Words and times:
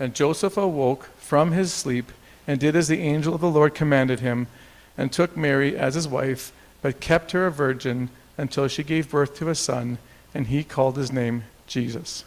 And 0.00 0.14
Joseph 0.14 0.56
awoke 0.56 1.10
from 1.18 1.52
his 1.52 1.74
sleep, 1.74 2.10
and 2.46 2.58
did 2.58 2.74
as 2.74 2.88
the 2.88 3.00
angel 3.00 3.34
of 3.34 3.42
the 3.42 3.50
Lord 3.50 3.74
commanded 3.74 4.20
him, 4.20 4.46
and 4.96 5.12
took 5.12 5.36
Mary 5.36 5.76
as 5.76 5.94
his 5.94 6.08
wife, 6.08 6.52
but 6.80 7.00
kept 7.00 7.32
her 7.32 7.46
a 7.46 7.50
virgin 7.50 8.08
until 8.38 8.66
she 8.66 8.82
gave 8.82 9.10
birth 9.10 9.36
to 9.36 9.50
a 9.50 9.54
son, 9.54 9.98
and 10.32 10.46
he 10.46 10.64
called 10.64 10.96
his 10.96 11.12
name 11.12 11.44
Jesus. 11.66 12.24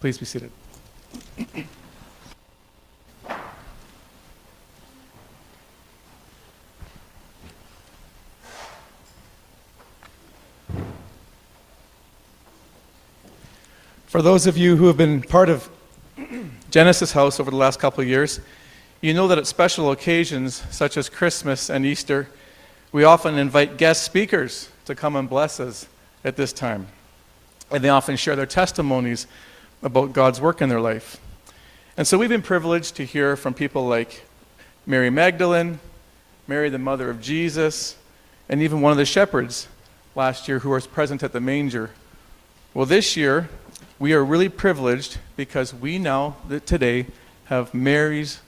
Please 0.00 0.18
be 0.18 0.24
seated. 0.24 0.50
For 14.06 14.20
those 14.20 14.48
of 14.48 14.56
you 14.56 14.76
who 14.76 14.88
have 14.88 14.96
been 14.96 15.22
part 15.22 15.48
of 15.48 15.70
Genesis 16.70 17.12
House 17.12 17.40
over 17.40 17.50
the 17.50 17.56
last 17.56 17.80
couple 17.80 18.02
of 18.02 18.08
years, 18.08 18.40
you 19.00 19.14
know 19.14 19.26
that 19.28 19.38
at 19.38 19.46
special 19.46 19.90
occasions 19.90 20.62
such 20.70 20.98
as 20.98 21.08
Christmas 21.08 21.70
and 21.70 21.86
Easter, 21.86 22.28
we 22.92 23.04
often 23.04 23.38
invite 23.38 23.78
guest 23.78 24.02
speakers 24.02 24.68
to 24.84 24.94
come 24.94 25.16
and 25.16 25.28
bless 25.30 25.60
us 25.60 25.86
at 26.24 26.36
this 26.36 26.52
time. 26.52 26.86
And 27.70 27.82
they 27.82 27.88
often 27.88 28.16
share 28.16 28.36
their 28.36 28.46
testimonies 28.46 29.26
about 29.82 30.12
God's 30.12 30.40
work 30.40 30.60
in 30.60 30.68
their 30.68 30.80
life. 30.80 31.18
And 31.96 32.06
so 32.06 32.18
we've 32.18 32.28
been 32.28 32.42
privileged 32.42 32.96
to 32.96 33.04
hear 33.04 33.36
from 33.36 33.54
people 33.54 33.86
like 33.86 34.24
Mary 34.86 35.10
Magdalene, 35.10 35.80
Mary, 36.46 36.68
the 36.68 36.78
mother 36.78 37.08
of 37.08 37.20
Jesus, 37.20 37.96
and 38.48 38.62
even 38.62 38.80
one 38.80 38.92
of 38.92 38.98
the 38.98 39.04
shepherds 39.06 39.68
last 40.14 40.48
year 40.48 40.58
who 40.58 40.70
was 40.70 40.86
present 40.86 41.22
at 41.22 41.32
the 41.32 41.40
manger. 41.40 41.90
Well, 42.74 42.86
this 42.86 43.16
year, 43.16 43.48
we 43.98 44.12
are 44.12 44.24
really 44.24 44.48
privileged 44.48 45.18
because 45.36 45.74
we 45.74 45.98
now 45.98 46.36
that 46.48 46.66
today 46.66 47.06
have 47.46 47.74
Mary's 47.74 48.40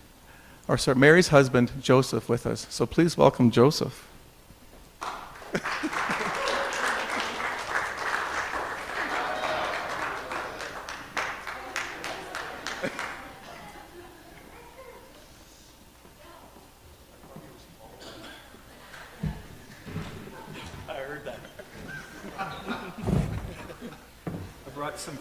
or 0.69 0.79
sorry, 0.79 0.97
Mary's 0.97 1.29
husband 1.29 1.73
Joseph 1.83 2.29
with 2.29 2.47
us. 2.47 2.67
So 2.71 2.87
please 2.87 3.17
welcome 3.17 3.51
Joseph. 3.51 4.07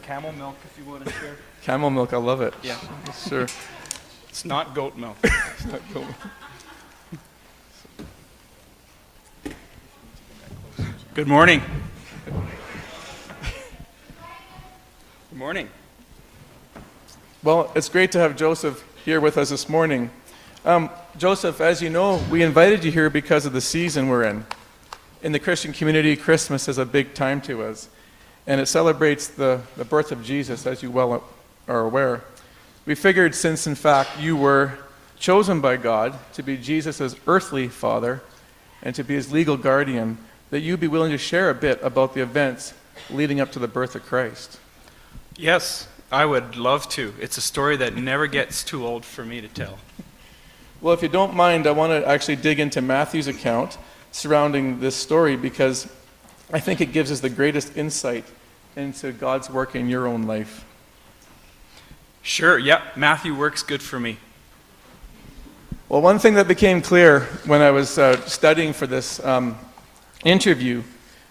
camel 0.01 0.31
milk 0.33 0.55
if 0.65 0.77
you 0.77 0.85
want 0.89 1.05
to 1.05 1.11
share. 1.13 1.35
Camel 1.61 1.89
milk, 1.89 2.13
I 2.13 2.17
love 2.17 2.41
it. 2.41 2.53
Yeah. 2.63 2.77
Sure. 3.27 3.47
It's 4.29 4.45
not 4.45 4.73
goat 4.73 4.97
milk. 4.97 5.17
it's 5.23 5.65
not 5.65 5.81
goat 5.93 6.05
milk. 6.05 6.15
Good 11.13 11.27
morning. 11.27 11.61
Good 15.29 15.37
morning. 15.37 15.69
Well, 17.43 17.71
it's 17.75 17.89
great 17.89 18.11
to 18.13 18.19
have 18.19 18.35
Joseph 18.35 18.83
here 19.05 19.21
with 19.21 19.37
us 19.37 19.49
this 19.49 19.69
morning. 19.69 20.09
Um, 20.65 20.89
Joseph, 21.17 21.61
as 21.61 21.81
you 21.81 21.89
know, 21.89 22.21
we 22.29 22.43
invited 22.43 22.83
you 22.83 22.91
here 22.91 23.09
because 23.09 23.45
of 23.45 23.53
the 23.53 23.61
season 23.61 24.09
we're 24.09 24.23
in. 24.23 24.45
In 25.21 25.31
the 25.31 25.39
Christian 25.39 25.73
community, 25.73 26.15
Christmas 26.15 26.67
is 26.67 26.77
a 26.77 26.85
big 26.85 27.13
time 27.13 27.41
to 27.41 27.63
us 27.63 27.89
and 28.49 28.59
it 28.59 28.65
celebrates 28.65 29.27
the, 29.27 29.61
the 29.77 29.85
birth 29.85 30.11
of 30.11 30.23
Jesus, 30.23 30.65
as 30.65 30.81
you 30.81 30.89
well 30.89 31.23
are 31.67 31.81
aware. 31.81 32.23
We 32.87 32.95
figured 32.95 33.35
since, 33.35 33.67
in 33.67 33.75
fact, 33.75 34.19
you 34.19 34.35
were 34.35 34.73
chosen 35.19 35.61
by 35.61 35.77
God 35.77 36.17
to 36.33 36.41
be 36.41 36.57
Jesus' 36.57 37.15
earthly 37.27 37.67
father 37.67 38.23
and 38.81 38.95
to 38.95 39.03
be 39.03 39.13
his 39.13 39.31
legal 39.31 39.55
guardian, 39.55 40.17
that 40.49 40.61
you'd 40.61 40.79
be 40.79 40.87
willing 40.87 41.11
to 41.11 41.17
share 41.19 41.51
a 41.51 41.53
bit 41.53 41.79
about 41.83 42.15
the 42.15 42.21
events 42.21 42.73
leading 43.11 43.39
up 43.39 43.51
to 43.51 43.59
the 43.59 43.67
birth 43.67 43.93
of 43.93 44.03
Christ. 44.03 44.59
Yes, 45.37 45.87
I 46.11 46.25
would 46.25 46.55
love 46.55 46.89
to. 46.89 47.13
It's 47.21 47.37
a 47.37 47.41
story 47.41 47.77
that 47.77 47.95
never 47.95 48.25
gets 48.25 48.63
too 48.63 48.83
old 48.83 49.05
for 49.05 49.23
me 49.23 49.41
to 49.41 49.47
tell. 49.47 49.77
Well, 50.81 50.95
if 50.95 51.03
you 51.03 51.09
don't 51.09 51.35
mind, 51.35 51.67
I 51.67 51.71
want 51.71 51.91
to 51.91 52.09
actually 52.09 52.37
dig 52.37 52.59
into 52.59 52.81
Matthew's 52.81 53.27
account 53.27 53.77
surrounding 54.11 54.79
this 54.79 54.95
story 54.95 55.35
because 55.35 55.87
I 56.51 56.59
think 56.59 56.81
it 56.81 56.87
gives 56.87 57.11
us 57.11 57.19
the 57.19 57.29
greatest 57.29 57.77
insight 57.77 58.25
into 58.79 59.11
God's 59.11 59.49
work 59.49 59.75
in 59.75 59.89
your 59.89 60.07
own 60.07 60.23
life? 60.23 60.65
Sure, 62.21 62.57
yep. 62.57 62.95
Matthew 62.95 63.35
works 63.35 63.61
good 63.61 63.83
for 63.83 63.99
me. 63.99 64.17
Well, 65.89 66.01
one 66.01 66.17
thing 66.17 66.35
that 66.35 66.47
became 66.47 66.81
clear 66.81 67.21
when 67.45 67.61
I 67.61 67.71
was 67.71 67.97
uh, 67.97 68.19
studying 68.25 68.73
for 68.73 68.87
this 68.87 69.23
um, 69.25 69.57
interview 70.23 70.83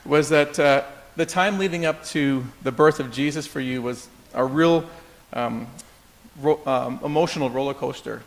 was 0.04 0.28
that 0.28 0.58
uh, 0.58 0.82
the 1.16 1.24
time 1.24 1.58
leading 1.58 1.84
up 1.86 2.04
to 2.06 2.44
the 2.62 2.72
birth 2.72 3.00
of 3.00 3.10
Jesus 3.10 3.46
for 3.46 3.60
you 3.60 3.80
was 3.82 4.08
a 4.34 4.44
real 4.44 4.84
um, 5.32 5.66
ro- 6.40 6.60
um, 6.66 7.00
emotional 7.02 7.50
roller 7.50 7.74
coaster. 7.74 8.22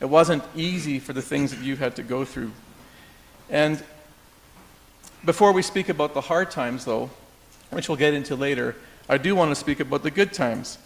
It 0.00 0.06
wasn't 0.06 0.44
easy 0.54 0.98
for 0.98 1.12
the 1.12 1.22
things 1.22 1.50
that 1.50 1.62
you 1.62 1.76
had 1.76 1.96
to 1.96 2.02
go 2.02 2.24
through. 2.24 2.52
And 3.50 3.82
before 5.24 5.52
we 5.52 5.62
speak 5.62 5.88
about 5.88 6.14
the 6.14 6.20
hard 6.20 6.50
times, 6.50 6.84
though, 6.84 7.10
which 7.70 7.88
we'll 7.88 7.98
get 7.98 8.14
into 8.14 8.36
later, 8.36 8.76
I 9.08 9.18
do 9.18 9.34
want 9.34 9.50
to 9.50 9.54
speak 9.54 9.80
about 9.80 10.02
the 10.02 10.10
good 10.10 10.32
times. 10.32 10.78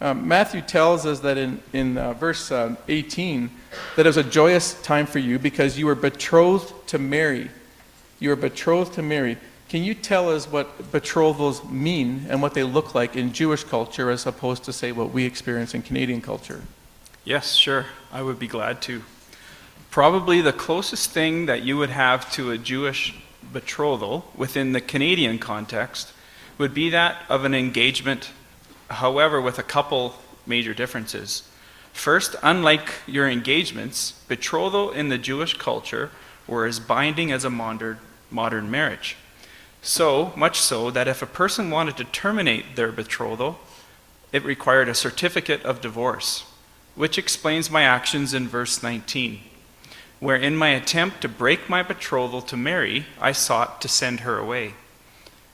Um, 0.00 0.26
Matthew 0.28 0.60
tells 0.60 1.06
us 1.06 1.20
that 1.20 1.38
in, 1.38 1.62
in 1.72 1.98
uh, 1.98 2.12
verse 2.14 2.50
uh, 2.50 2.76
18 2.88 3.50
that 3.96 4.06
it 4.06 4.08
was 4.08 4.16
a 4.16 4.24
joyous 4.24 4.80
time 4.82 5.06
for 5.06 5.18
you 5.18 5.38
because 5.38 5.78
you 5.78 5.86
were 5.86 5.94
betrothed 5.94 6.72
to 6.88 6.98
Mary. 6.98 7.50
You 8.18 8.30
were 8.30 8.36
betrothed 8.36 8.94
to 8.94 9.02
Mary. 9.02 9.38
Can 9.68 9.82
you 9.82 9.94
tell 9.94 10.28
us 10.28 10.46
what 10.50 10.92
betrothals 10.92 11.64
mean 11.64 12.26
and 12.28 12.42
what 12.42 12.54
they 12.54 12.62
look 12.62 12.94
like 12.94 13.16
in 13.16 13.32
Jewish 13.32 13.64
culture 13.64 14.10
as 14.10 14.26
opposed 14.26 14.64
to, 14.64 14.72
say, 14.72 14.92
what 14.92 15.10
we 15.10 15.24
experience 15.24 15.74
in 15.74 15.82
Canadian 15.82 16.20
culture? 16.20 16.62
Yes, 17.24 17.54
sure. 17.54 17.86
I 18.12 18.22
would 18.22 18.38
be 18.38 18.46
glad 18.46 18.82
to. 18.82 19.02
Probably 19.90 20.40
the 20.40 20.52
closest 20.52 21.10
thing 21.10 21.46
that 21.46 21.62
you 21.62 21.76
would 21.76 21.90
have 21.90 22.30
to 22.32 22.50
a 22.50 22.58
Jewish 22.58 23.14
betrothal 23.52 24.30
within 24.36 24.72
the 24.72 24.80
Canadian 24.80 25.38
context 25.38 26.12
would 26.58 26.74
be 26.74 26.90
that 26.90 27.22
of 27.28 27.44
an 27.44 27.54
engagement, 27.54 28.30
however, 28.88 29.40
with 29.40 29.58
a 29.58 29.62
couple 29.62 30.14
major 30.46 30.74
differences. 30.74 31.48
First, 31.92 32.36
unlike 32.42 32.92
your 33.06 33.28
engagements, 33.28 34.12
betrothal 34.28 34.90
in 34.90 35.08
the 35.08 35.18
Jewish 35.18 35.54
culture 35.54 36.10
were 36.46 36.66
as 36.66 36.80
binding 36.80 37.32
as 37.32 37.44
a 37.44 37.50
modern, 37.50 37.98
modern 38.30 38.70
marriage. 38.70 39.16
So 39.82 40.32
much 40.36 40.60
so 40.60 40.90
that 40.90 41.08
if 41.08 41.22
a 41.22 41.26
person 41.26 41.70
wanted 41.70 41.96
to 41.98 42.04
terminate 42.04 42.76
their 42.76 42.92
betrothal, 42.92 43.58
it 44.32 44.44
required 44.44 44.88
a 44.88 44.94
certificate 44.94 45.62
of 45.62 45.80
divorce, 45.80 46.44
which 46.94 47.18
explains 47.18 47.70
my 47.70 47.82
actions 47.82 48.34
in 48.34 48.48
verse 48.48 48.82
19, 48.82 49.40
where 50.20 50.36
in 50.36 50.56
my 50.56 50.70
attempt 50.70 51.20
to 51.20 51.28
break 51.28 51.68
my 51.68 51.82
betrothal 51.82 52.42
to 52.42 52.56
Mary, 52.56 53.06
I 53.20 53.32
sought 53.32 53.80
to 53.82 53.88
send 53.88 54.20
her 54.20 54.38
away 54.38 54.74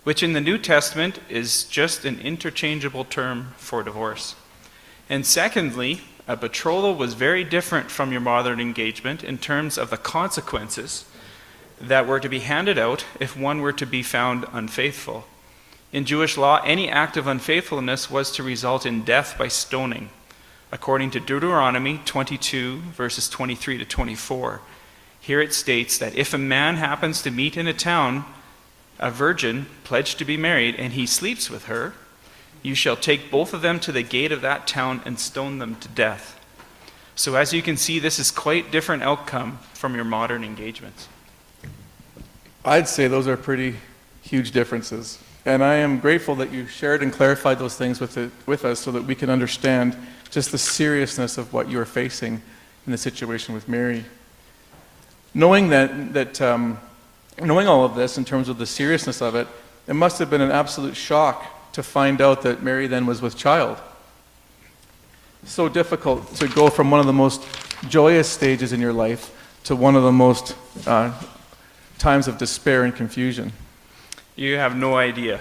which 0.05 0.23
in 0.23 0.32
the 0.32 0.41
New 0.41 0.58
Testament 0.58 1.20
is 1.29 1.64
just 1.64 2.05
an 2.05 2.20
interchangeable 2.20 3.05
term 3.05 3.55
for 3.56 3.82
divorce. 3.82 4.35
And 5.08 5.26
secondly, 5.26 6.02
a 6.26 6.37
betrothal 6.37 6.94
was 6.94 7.14
very 7.14 7.44
different 7.44 7.91
from 7.91 8.12
your 8.12 8.20
modern 8.20 8.61
engagement 8.61 9.25
in 9.25 9.38
terms 9.38 9.76
of 9.76 9.91
the 9.91 9.97
consequences 9.97 11.05
that 11.81 12.06
were 12.06 12.20
to 12.20 12.29
be 12.29 12.41
handed 12.41 12.79
out 12.79 13.05
if 13.19 13.37
one 13.37 13.61
were 13.61 13.73
to 13.73 13.87
be 13.87 14.02
found 14.02 14.47
unfaithful. 14.52 15.25
In 15.93 16.05
Jewish 16.05 16.37
law, 16.37 16.62
any 16.64 16.88
act 16.88 17.17
of 17.17 17.26
unfaithfulness 17.26 18.11
was 18.11 18.31
to 18.32 18.43
result 18.43 18.87
in 18.87 19.02
death 19.02 19.37
by 19.37 19.49
stoning, 19.49 20.11
according 20.70 21.11
to 21.12 21.20
Deuteronomy 21.20 22.00
22, 22.05 22.79
verses 22.94 23.29
23 23.29 23.79
to 23.79 23.85
24. 23.85 24.61
Here 25.20 25.41
it 25.41 25.52
states 25.52 25.99
that 25.99 26.14
if 26.14 26.32
a 26.32 26.38
man 26.38 26.76
happens 26.76 27.23
to 27.23 27.31
meet 27.31 27.56
in 27.56 27.67
a 27.67 27.75
town 27.75 28.25
a 29.00 29.11
virgin 29.11 29.67
pledged 29.82 30.19
to 30.19 30.25
be 30.25 30.37
married 30.37 30.76
and 30.76 30.93
he 30.93 31.06
sleeps 31.06 31.50
with 31.50 31.64
her, 31.64 31.94
you 32.62 32.75
shall 32.75 32.97
take 32.97 33.31
both 33.31 33.52
of 33.52 33.62
them 33.62 33.81
to 33.81 33.91
the 33.91 34.02
gate 34.02 34.31
of 34.31 34.43
that 34.43 34.67
town 34.67 35.00
and 35.05 35.19
stone 35.19 35.58
them 35.58 35.75
to 35.76 35.88
death. 35.88 36.38
So, 37.17 37.35
as 37.35 37.52
you 37.52 37.62
can 37.62 37.76
see, 37.76 37.99
this 37.99 38.19
is 38.19 38.31
quite 38.31 38.70
different 38.70 39.02
outcome 39.02 39.58
from 39.73 39.94
your 39.94 40.05
modern 40.05 40.44
engagements. 40.44 41.08
I'd 42.64 42.88
say 42.88 43.08
those 43.08 43.26
are 43.26 43.37
pretty 43.37 43.76
huge 44.23 44.52
differences. 44.52 45.19
And 45.47 45.64
I 45.64 45.76
am 45.76 46.00
grateful 46.00 46.35
that 46.37 46.52
you 46.52 46.67
shared 46.67 47.02
and 47.02 47.11
clarified 47.11 47.58
those 47.58 47.76
things 47.76 48.00
with, 48.00 48.19
it, 48.19 48.31
with 48.47 48.67
us 48.67 48.81
so 48.81 48.93
that 48.93 49.05
we 49.05 49.14
can 49.14 49.31
understand 49.31 49.97
just 50.31 50.52
the 50.52 50.58
seriousness 50.58 51.38
of 51.38 51.52
what 51.52 51.69
you 51.69 51.81
are 51.81 51.87
facing 51.87 52.43
in 52.87 52.93
the 52.93 52.99
situation 52.99 53.55
with 53.55 53.67
Mary. 53.67 54.05
Knowing 55.32 55.70
that, 55.70 56.12
that 56.12 56.41
um, 56.43 56.79
knowing 57.41 57.67
all 57.67 57.85
of 57.85 57.95
this 57.95 58.19
in 58.19 58.25
terms 58.25 58.49
of 58.49 58.59
the 58.59 58.67
seriousness 58.67 59.21
of 59.21 59.35
it, 59.35 59.49
it 59.87 59.95
must 59.95 60.19
have 60.19 60.31
been 60.31 60.41
an 60.41 60.51
absolute 60.51 60.97
shock 60.97 61.73
to 61.73 61.83
find 61.83 62.21
out 62.21 62.43
that 62.43 62.63
Mary 62.63 62.87
then 62.87 63.07
was 63.07 63.23
with 63.23 63.37
child. 63.37 63.79
So 65.45 65.69
difficult 65.69 66.35
to 66.37 66.49
go 66.49 66.69
from 66.69 66.91
one 66.91 67.01
of 67.01 67.07
the 67.07 67.13
most 67.13 67.47
joyous 67.89 68.29
stages 68.29 68.73
in 68.73 68.81
your 68.81 68.93
life 68.93 69.37
to 69.65 69.75
one 69.75 69.97
of 69.97 70.03
the 70.03 70.13
most 70.13 70.57
uh, 70.87 71.13
times 71.99 72.29
of 72.29 72.39
despair 72.39 72.85
and 72.85 72.95
confusion. 72.95 73.53
You 74.37 74.57
have 74.57 74.77
no 74.77 74.97
idea. 74.97 75.41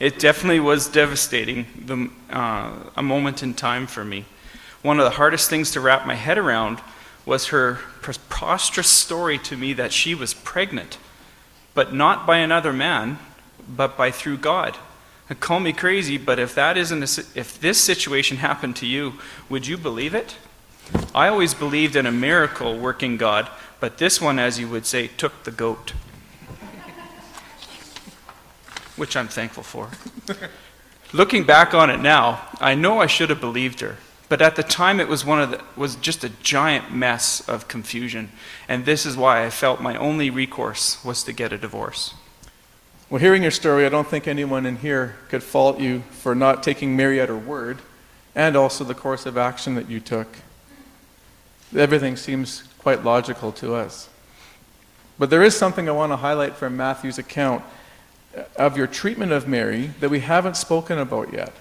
it 0.00 0.18
definitely 0.18 0.60
was 0.60 0.88
devastating, 0.88 1.66
the, 1.84 2.10
uh, 2.30 2.72
a 2.96 3.02
moment 3.02 3.42
in 3.42 3.54
time 3.54 3.86
for 3.86 4.04
me. 4.04 4.24
One 4.82 4.98
of 4.98 5.04
the 5.04 5.16
hardest 5.16 5.50
things 5.50 5.70
to 5.72 5.80
wrap 5.80 6.06
my 6.06 6.14
head 6.14 6.38
around 6.38 6.80
was 7.24 7.48
her 7.48 7.80
preposterous 8.02 8.88
story 8.88 9.38
to 9.38 9.56
me 9.56 9.72
that 9.72 9.92
she 9.92 10.14
was 10.14 10.32
pregnant, 10.32 10.98
but 11.76 11.92
not 11.92 12.26
by 12.26 12.38
another 12.38 12.72
man, 12.72 13.18
but 13.68 13.96
by 13.96 14.10
through 14.10 14.38
God. 14.38 14.76
Call 15.40 15.60
me 15.60 15.72
crazy, 15.72 16.16
but 16.16 16.38
if 16.38 16.54
that 16.54 16.78
isn't 16.78 17.02
a, 17.02 17.38
if 17.38 17.60
this 17.60 17.78
situation 17.78 18.38
happened 18.38 18.76
to 18.76 18.86
you, 18.86 19.14
would 19.50 19.66
you 19.66 19.76
believe 19.76 20.14
it? 20.14 20.36
I 21.14 21.28
always 21.28 21.52
believed 21.52 21.94
in 21.94 22.06
a 22.06 22.12
miracle 22.12 22.78
working 22.78 23.18
God, 23.18 23.50
but 23.78 23.98
this 23.98 24.20
one, 24.20 24.38
as 24.38 24.58
you 24.58 24.68
would 24.68 24.86
say, 24.86 25.08
took 25.08 25.44
the 25.44 25.50
goat. 25.50 25.92
Which 28.96 29.14
I'm 29.14 29.28
thankful 29.28 29.62
for. 29.62 29.90
Looking 31.12 31.44
back 31.44 31.74
on 31.74 31.90
it 31.90 32.00
now, 32.00 32.48
I 32.58 32.74
know 32.74 33.00
I 33.00 33.06
should 33.06 33.28
have 33.28 33.40
believed 33.40 33.80
her. 33.80 33.96
But 34.28 34.42
at 34.42 34.56
the 34.56 34.62
time, 34.62 34.98
it 34.98 35.08
was, 35.08 35.24
one 35.24 35.40
of 35.40 35.50
the, 35.52 35.60
was 35.76 35.96
just 35.96 36.24
a 36.24 36.28
giant 36.28 36.92
mess 36.92 37.48
of 37.48 37.68
confusion. 37.68 38.30
And 38.68 38.84
this 38.84 39.06
is 39.06 39.16
why 39.16 39.44
I 39.44 39.50
felt 39.50 39.80
my 39.80 39.96
only 39.96 40.30
recourse 40.30 41.04
was 41.04 41.22
to 41.24 41.32
get 41.32 41.52
a 41.52 41.58
divorce. 41.58 42.14
Well, 43.08 43.20
hearing 43.20 43.42
your 43.42 43.52
story, 43.52 43.86
I 43.86 43.88
don't 43.88 44.08
think 44.08 44.26
anyone 44.26 44.66
in 44.66 44.78
here 44.78 45.14
could 45.28 45.44
fault 45.44 45.78
you 45.78 46.00
for 46.10 46.34
not 46.34 46.64
taking 46.64 46.96
Mary 46.96 47.20
at 47.20 47.28
her 47.28 47.36
word 47.36 47.78
and 48.34 48.56
also 48.56 48.82
the 48.82 48.94
course 48.94 49.26
of 49.26 49.38
action 49.38 49.76
that 49.76 49.88
you 49.88 50.00
took. 50.00 50.38
Everything 51.76 52.16
seems 52.16 52.64
quite 52.78 53.04
logical 53.04 53.52
to 53.52 53.74
us. 53.74 54.08
But 55.18 55.30
there 55.30 55.42
is 55.42 55.56
something 55.56 55.88
I 55.88 55.92
want 55.92 56.12
to 56.12 56.16
highlight 56.16 56.56
from 56.56 56.76
Matthew's 56.76 57.18
account 57.18 57.64
of 58.56 58.76
your 58.76 58.86
treatment 58.86 59.32
of 59.32 59.46
Mary 59.48 59.90
that 60.00 60.10
we 60.10 60.20
haven't 60.20 60.56
spoken 60.56 60.98
about 60.98 61.32
yet. 61.32 61.52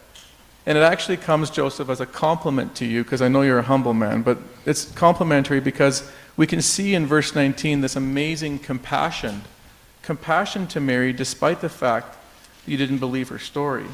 And 0.65 0.77
it 0.77 0.81
actually 0.81 1.17
comes, 1.17 1.50
Joseph, 1.50 1.89
as 1.89 2.01
a 2.01 2.06
compliment 2.06 2.75
to 2.75 2.85
you, 2.85 3.03
because 3.03 3.21
I 3.21 3.27
know 3.27 3.41
you're 3.41 3.59
a 3.59 3.63
humble 3.63 3.94
man, 3.94 4.23
but 4.23 4.39
it's 4.65 4.91
complimentary 4.91 5.59
because 5.59 6.12
we 6.38 6.47
can 6.47 6.62
see 6.62 6.95
in 6.95 7.06
verse 7.06 7.35
19 7.35 7.81
this 7.81 7.95
amazing 7.95 8.59
compassion 8.59 9.44
compassion 10.06 10.67
to 10.67 10.79
Mary 10.79 11.12
despite 11.12 11.62
the 11.62 11.69
fact 11.69 12.15
you 12.67 12.77
didn't 12.77 13.00
believe 13.00 13.29
her 13.29 13.39
story. 13.39 13.88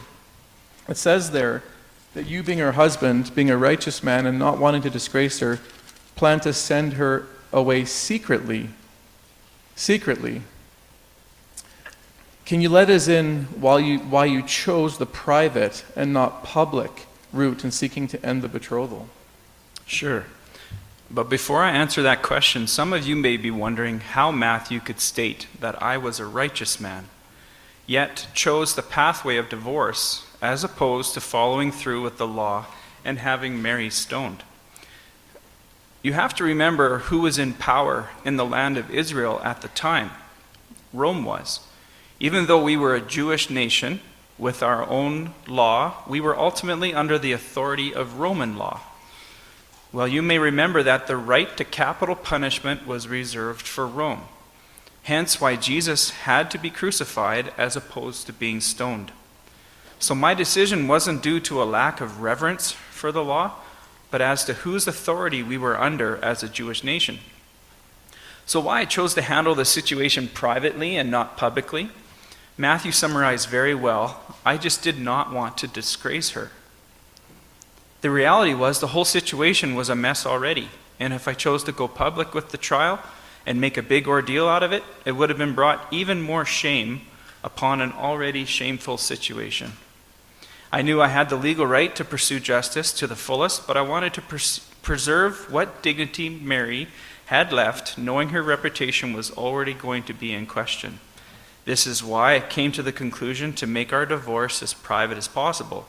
It 0.90 0.98
says 0.98 1.32
there 1.32 1.64
that 2.14 2.28
you, 2.28 2.44
being 2.44 2.60
her 2.60 2.74
husband, 2.74 3.34
being 3.34 3.50
a 3.50 3.58
righteous 3.58 4.04
man 4.04 4.26
and 4.26 4.38
not 4.38 4.58
wanting 4.60 4.82
to 4.82 4.90
disgrace 4.90 5.40
her, 5.40 5.60
plan 6.16 6.42
to 6.42 6.52
send 6.52 6.94
her 6.94 7.28
away 7.54 7.86
secretly. 7.86 8.70
Secretly. 9.76 10.42
Can 12.46 12.62
you 12.62 12.70
let 12.70 12.90
us 12.90 13.08
in 13.08 13.44
while 13.60 13.80
you, 13.80 14.00
why 14.00 14.26
you 14.26 14.44
chose 14.44 14.98
the 14.98 15.06
private 15.06 15.86
and 15.96 16.12
not 16.12 16.44
public 16.44 17.08
route 17.32 17.64
in 17.64 17.72
seeking 17.72 18.08
to 18.10 18.26
end 18.26 18.42
the 18.42 18.50
betrothal? 18.50 19.08
Sure. 19.86 20.26
But 21.10 21.30
before 21.30 21.64
I 21.64 21.72
answer 21.72 22.02
that 22.02 22.22
question, 22.22 22.68
some 22.68 22.94
of 22.94 23.06
you 23.06 23.16
may 23.16 23.38
be 23.38 23.52
wondering 23.52 24.00
how 24.00 24.32
Matthew 24.32 24.80
could 24.80 25.00
state 25.00 25.48
that 25.60 25.82
I 25.82 25.98
was 25.98 26.20
a 26.20 26.26
righteous 26.26 26.80
man, 26.80 27.10
yet 27.86 28.28
chose 28.34 28.76
the 28.76 28.82
pathway 28.82 29.38
of 29.38 29.50
divorce 29.50 30.26
as 30.42 30.64
opposed 30.64 31.14
to 31.14 31.22
following 31.22 31.72
through 31.72 32.02
with 32.02 32.18
the 32.18 32.28
law 32.28 32.66
and 33.04 33.20
having 33.20 33.62
Mary 33.62 33.90
stoned. 33.90 34.44
You 36.02 36.14
have 36.14 36.34
to 36.36 36.44
remember 36.44 37.00
who 37.00 37.22
was 37.22 37.38
in 37.38 37.54
power 37.54 38.10
in 38.26 38.38
the 38.38 38.46
land 38.46 38.78
of 38.78 38.90
Israel 38.90 39.40
at 39.44 39.62
the 39.62 39.68
time. 39.68 40.12
Rome 40.94 41.26
was. 41.26 41.60
Even 42.22 42.46
though 42.46 42.64
we 42.64 42.78
were 42.78 42.94
a 42.94 43.02
Jewish 43.02 43.50
nation 43.50 44.00
with 44.38 44.62
our 44.62 44.88
own 44.88 45.34
law, 45.48 46.04
we 46.08 46.22
were 46.22 46.38
ultimately 46.38 46.94
under 46.94 47.18
the 47.18 47.32
authority 47.32 47.96
of 47.96 48.20
Roman 48.20 48.60
law. 48.60 48.80
Well, 49.92 50.08
you 50.08 50.22
may 50.22 50.38
remember 50.38 50.84
that 50.84 51.08
the 51.08 51.18
right 51.18 51.58
to 51.58 51.64
capital 51.64 52.16
punishment 52.16 52.86
was 52.86 53.08
reserved 53.08 53.66
for 53.66 53.88
Rome. 53.88 54.22
Hence, 55.02 55.42
why 55.42 55.56
Jesus 55.56 56.12
had 56.12 56.52
to 56.52 56.60
be 56.60 56.70
crucified 56.70 57.52
as 57.58 57.76
opposed 57.76 58.28
to 58.28 58.34
being 58.34 58.62
stoned. 58.62 59.12
So, 59.98 60.14
my 60.14 60.36
decision 60.36 60.88
wasn't 60.88 61.24
due 61.24 61.40
to 61.40 61.64
a 61.64 61.66
lack 61.66 62.02
of 62.02 62.22
reverence 62.22 62.72
for 62.72 63.12
the 63.12 63.24
law, 63.24 63.54
but 64.12 64.22
as 64.22 64.46
to 64.46 64.54
whose 64.54 64.88
authority 64.88 65.42
we 65.42 65.58
were 65.58 65.82
under 65.82 66.24
as 66.24 66.44
a 66.44 66.50
Jewish 66.50 66.84
nation. 66.84 67.18
So, 68.46 68.60
why 68.60 68.82
I 68.82 68.86
chose 68.86 69.16
to 69.16 69.24
handle 69.24 69.56
the 69.56 69.66
situation 69.66 70.28
privately 70.28 70.98
and 70.98 71.10
not 71.10 71.36
publicly, 71.36 71.90
Matthew 72.58 72.92
summarized 72.92 73.50
very 73.50 73.74
well. 73.74 74.22
I 74.46 74.58
just 74.58 74.84
did 74.84 75.00
not 75.00 75.32
want 75.32 75.58
to 75.60 75.68
disgrace 75.68 76.32
her. 76.32 76.52
The 78.02 78.10
reality 78.10 78.54
was 78.54 78.80
the 78.80 78.88
whole 78.88 79.06
situation 79.06 79.76
was 79.76 79.90
a 79.90 79.96
mess 79.96 80.26
already. 80.26 80.70
And 81.00 81.14
if 81.14 81.28
I 81.28 81.34
chose 81.34 81.64
to 81.64 81.72
go 81.72 81.88
public 81.88 82.34
with 82.34 82.50
the 82.50 82.58
trial 82.58 83.00
and 83.46 83.60
make 83.60 83.78
a 83.78 83.84
big 83.84 84.08
ordeal 84.08 84.48
out 84.48 84.64
of 84.64 84.72
it, 84.72 84.84
it 85.06 85.14
would 85.14 85.30
have 85.30 85.38
been 85.38 85.56
brought 85.56 85.88
even 85.92 86.22
more 86.22 86.46
shame 86.46 87.02
upon 87.44 87.82
an 87.82 87.92
already 87.92 88.46
shameful 88.46 88.98
situation. 88.98 89.74
I 90.72 90.82
knew 90.82 91.02
I 91.02 91.08
had 91.08 91.30
the 91.30 91.36
legal 91.36 91.66
right 91.66 91.96
to 91.96 92.06
pursue 92.06 92.40
justice 92.40 92.94
to 92.94 93.08
the 93.08 93.16
fullest, 93.16 93.68
but 93.68 93.78
I 93.78 93.82
wanted 93.82 94.14
to 94.14 94.22
pers- 94.22 94.60
preserve 94.82 95.52
what 95.52 95.82
dignity 95.82 96.30
Mary 96.30 96.88
had 97.26 97.52
left, 97.52 97.98
knowing 97.98 98.30
her 98.30 98.44
reputation 98.44 99.14
was 99.14 99.32
already 99.32 99.74
going 99.74 100.04
to 100.04 100.14
be 100.14 100.34
in 100.34 100.46
question. 100.46 101.00
This 101.66 101.86
is 101.86 102.04
why 102.04 102.36
I 102.36 102.40
came 102.40 102.72
to 102.74 102.84
the 102.84 102.92
conclusion 102.92 103.54
to 103.54 103.68
make 103.68 103.94
our 103.94 104.06
divorce 104.06 104.64
as 104.64 104.74
private 104.74 105.18
as 105.18 105.28
possible. 105.28 105.88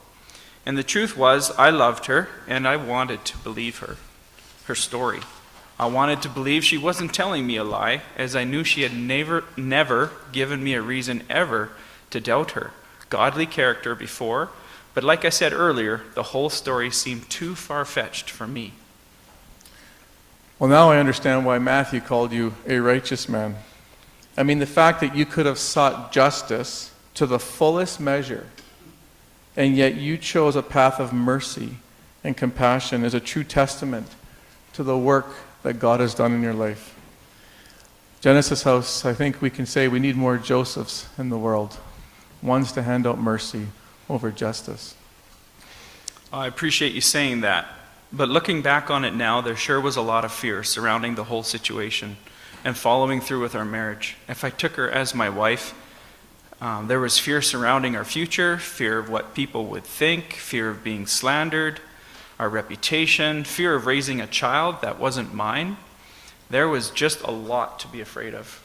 And 0.67 0.77
the 0.77 0.83
truth 0.83 1.17
was, 1.17 1.51
I 1.53 1.71
loved 1.71 2.07
her 2.07 2.29
and 2.47 2.69
I 2.69 2.77
wanted 2.77 3.25
to 3.27 3.39
believe 3.39 3.79
her, 3.79 3.97
her 4.65 4.75
story. 4.75 5.21
I 5.79 5.87
wanted 5.87 6.23
to 6.23 6.29
believe 6.29 6.65
she 6.65 6.79
wasn't 6.79 7.15
telling 7.15 7.47
me 7.47 7.57
a 7.57 7.65
lie, 7.65 8.03
as 8.17 8.37
I 8.37 8.45
knew 8.45 8.63
she 8.63 8.83
had 8.83 8.95
never, 8.95 9.45
never 9.57 10.13
given 10.31 10.63
me 10.63 10.75
a 10.75 10.83
reason 10.83 11.25
ever 11.29 11.71
to 12.11 12.21
doubt 12.21 12.53
her 12.53 12.73
godly 13.13 13.45
character 13.45 13.95
before. 13.95 14.49
But 14.95 15.05
like 15.05 15.25
I 15.27 15.29
said 15.29 15.53
earlier, 15.53 16.01
the 16.15 16.23
whole 16.23 16.49
story 16.49 16.91
seemed 16.91 17.29
too 17.29 17.55
far 17.55 17.85
fetched 17.85 18.31
for 18.31 18.47
me. 18.47 18.73
Well, 20.59 20.71
now 20.71 20.91
I 20.91 20.99
understand 20.99 21.45
why 21.45 21.59
Matthew 21.59 22.01
called 22.01 22.33
you 22.33 22.55
a 22.67 22.79
righteous 22.79 23.29
man. 23.29 23.57
I 24.37 24.43
mean, 24.43 24.59
the 24.59 24.67
fact 24.67 25.01
that 25.01 25.15
you 25.15 25.27
could 25.27 25.47
have 25.47 25.59
sought 25.59 26.13
justice 26.13 26.91
to 27.15 27.27
the 27.27 27.39
fullest 27.39 28.01
measure 28.01 28.47
and 29.57 29.77
yet 29.77 29.97
you 29.97 30.17
chose 30.17 30.57
a 30.57 30.63
path 30.63 30.99
of 30.99 31.13
mercy 31.13 31.77
and 32.25 32.37
compassion 32.37 33.05
is 33.05 33.15
a 33.15 33.21
true 33.21 33.45
testament 33.45 34.07
to 34.73 34.83
the 34.83 34.97
work 34.97 35.27
that 35.63 35.75
God 35.75 36.01
has 36.01 36.15
done 36.15 36.33
in 36.33 36.43
your 36.43 36.55
life. 36.55 36.99
Genesis 38.21 38.63
House, 38.63 39.05
I 39.05 39.13
think 39.13 39.43
we 39.43 39.51
can 39.51 39.67
say 39.67 39.89
we 39.89 39.99
need 39.99 40.17
more 40.17 40.39
Josephs 40.39 41.09
in 41.19 41.29
the 41.29 41.39
world, 41.39 41.77
ones 42.41 42.73
to 42.73 42.83
hand 42.83 43.07
out 43.07 43.19
mercy 43.19 43.67
over 44.09 44.31
justice. 44.31 44.95
Oh, 46.33 46.39
I 46.39 46.47
appreciate 46.47 46.93
you 46.93 47.01
saying 47.01 47.43
that. 47.43 47.67
But 48.13 48.29
looking 48.29 48.63
back 48.63 48.91
on 48.91 49.05
it 49.05 49.15
now, 49.15 49.41
there 49.41 49.57
sure 49.57 49.81
was 49.81 49.97
a 49.97 50.03
lot 50.03 50.25
of 50.25 50.33
fear 50.33 50.63
surrounding 50.63 51.15
the 51.15 51.25
whole 51.25 51.43
situation 51.43 52.17
and 52.65 52.77
following 52.77 53.21
through 53.21 53.41
with 53.41 53.55
our 53.55 53.65
marriage. 53.65 54.17
If 54.29 54.45
I 54.45 54.51
took 54.51 54.77
her 54.77 54.91
as 54.91 55.15
my 55.15 55.29
wife, 55.29 55.75
um, 56.61 56.87
there 56.87 57.01
was 57.01 57.19
fear 57.19 57.43
surrounding 57.43 57.97
our 57.97 58.05
future, 58.05 58.57
fear 58.57 58.99
of 58.99 59.11
what 59.11 59.35
people 59.35 59.67
would 59.67 59.85
think, 59.85 60.35
fear 60.35 60.71
of 60.71 60.85
being 60.85 61.07
slandered, 61.07 61.81
our 62.39 62.49
reputation, 62.49 63.43
fear 63.43 63.75
of 63.75 63.87
raising 63.87 64.21
a 64.21 64.27
child 64.27 64.81
that 64.83 64.99
wasn't 64.99 65.35
mine. 65.35 65.77
There 66.51 66.69
was 66.69 66.91
just 66.91 67.21
a 67.23 67.31
lot 67.31 67.81
to 67.81 67.89
be 67.89 68.01
afraid 68.01 68.35
of. 68.35 68.61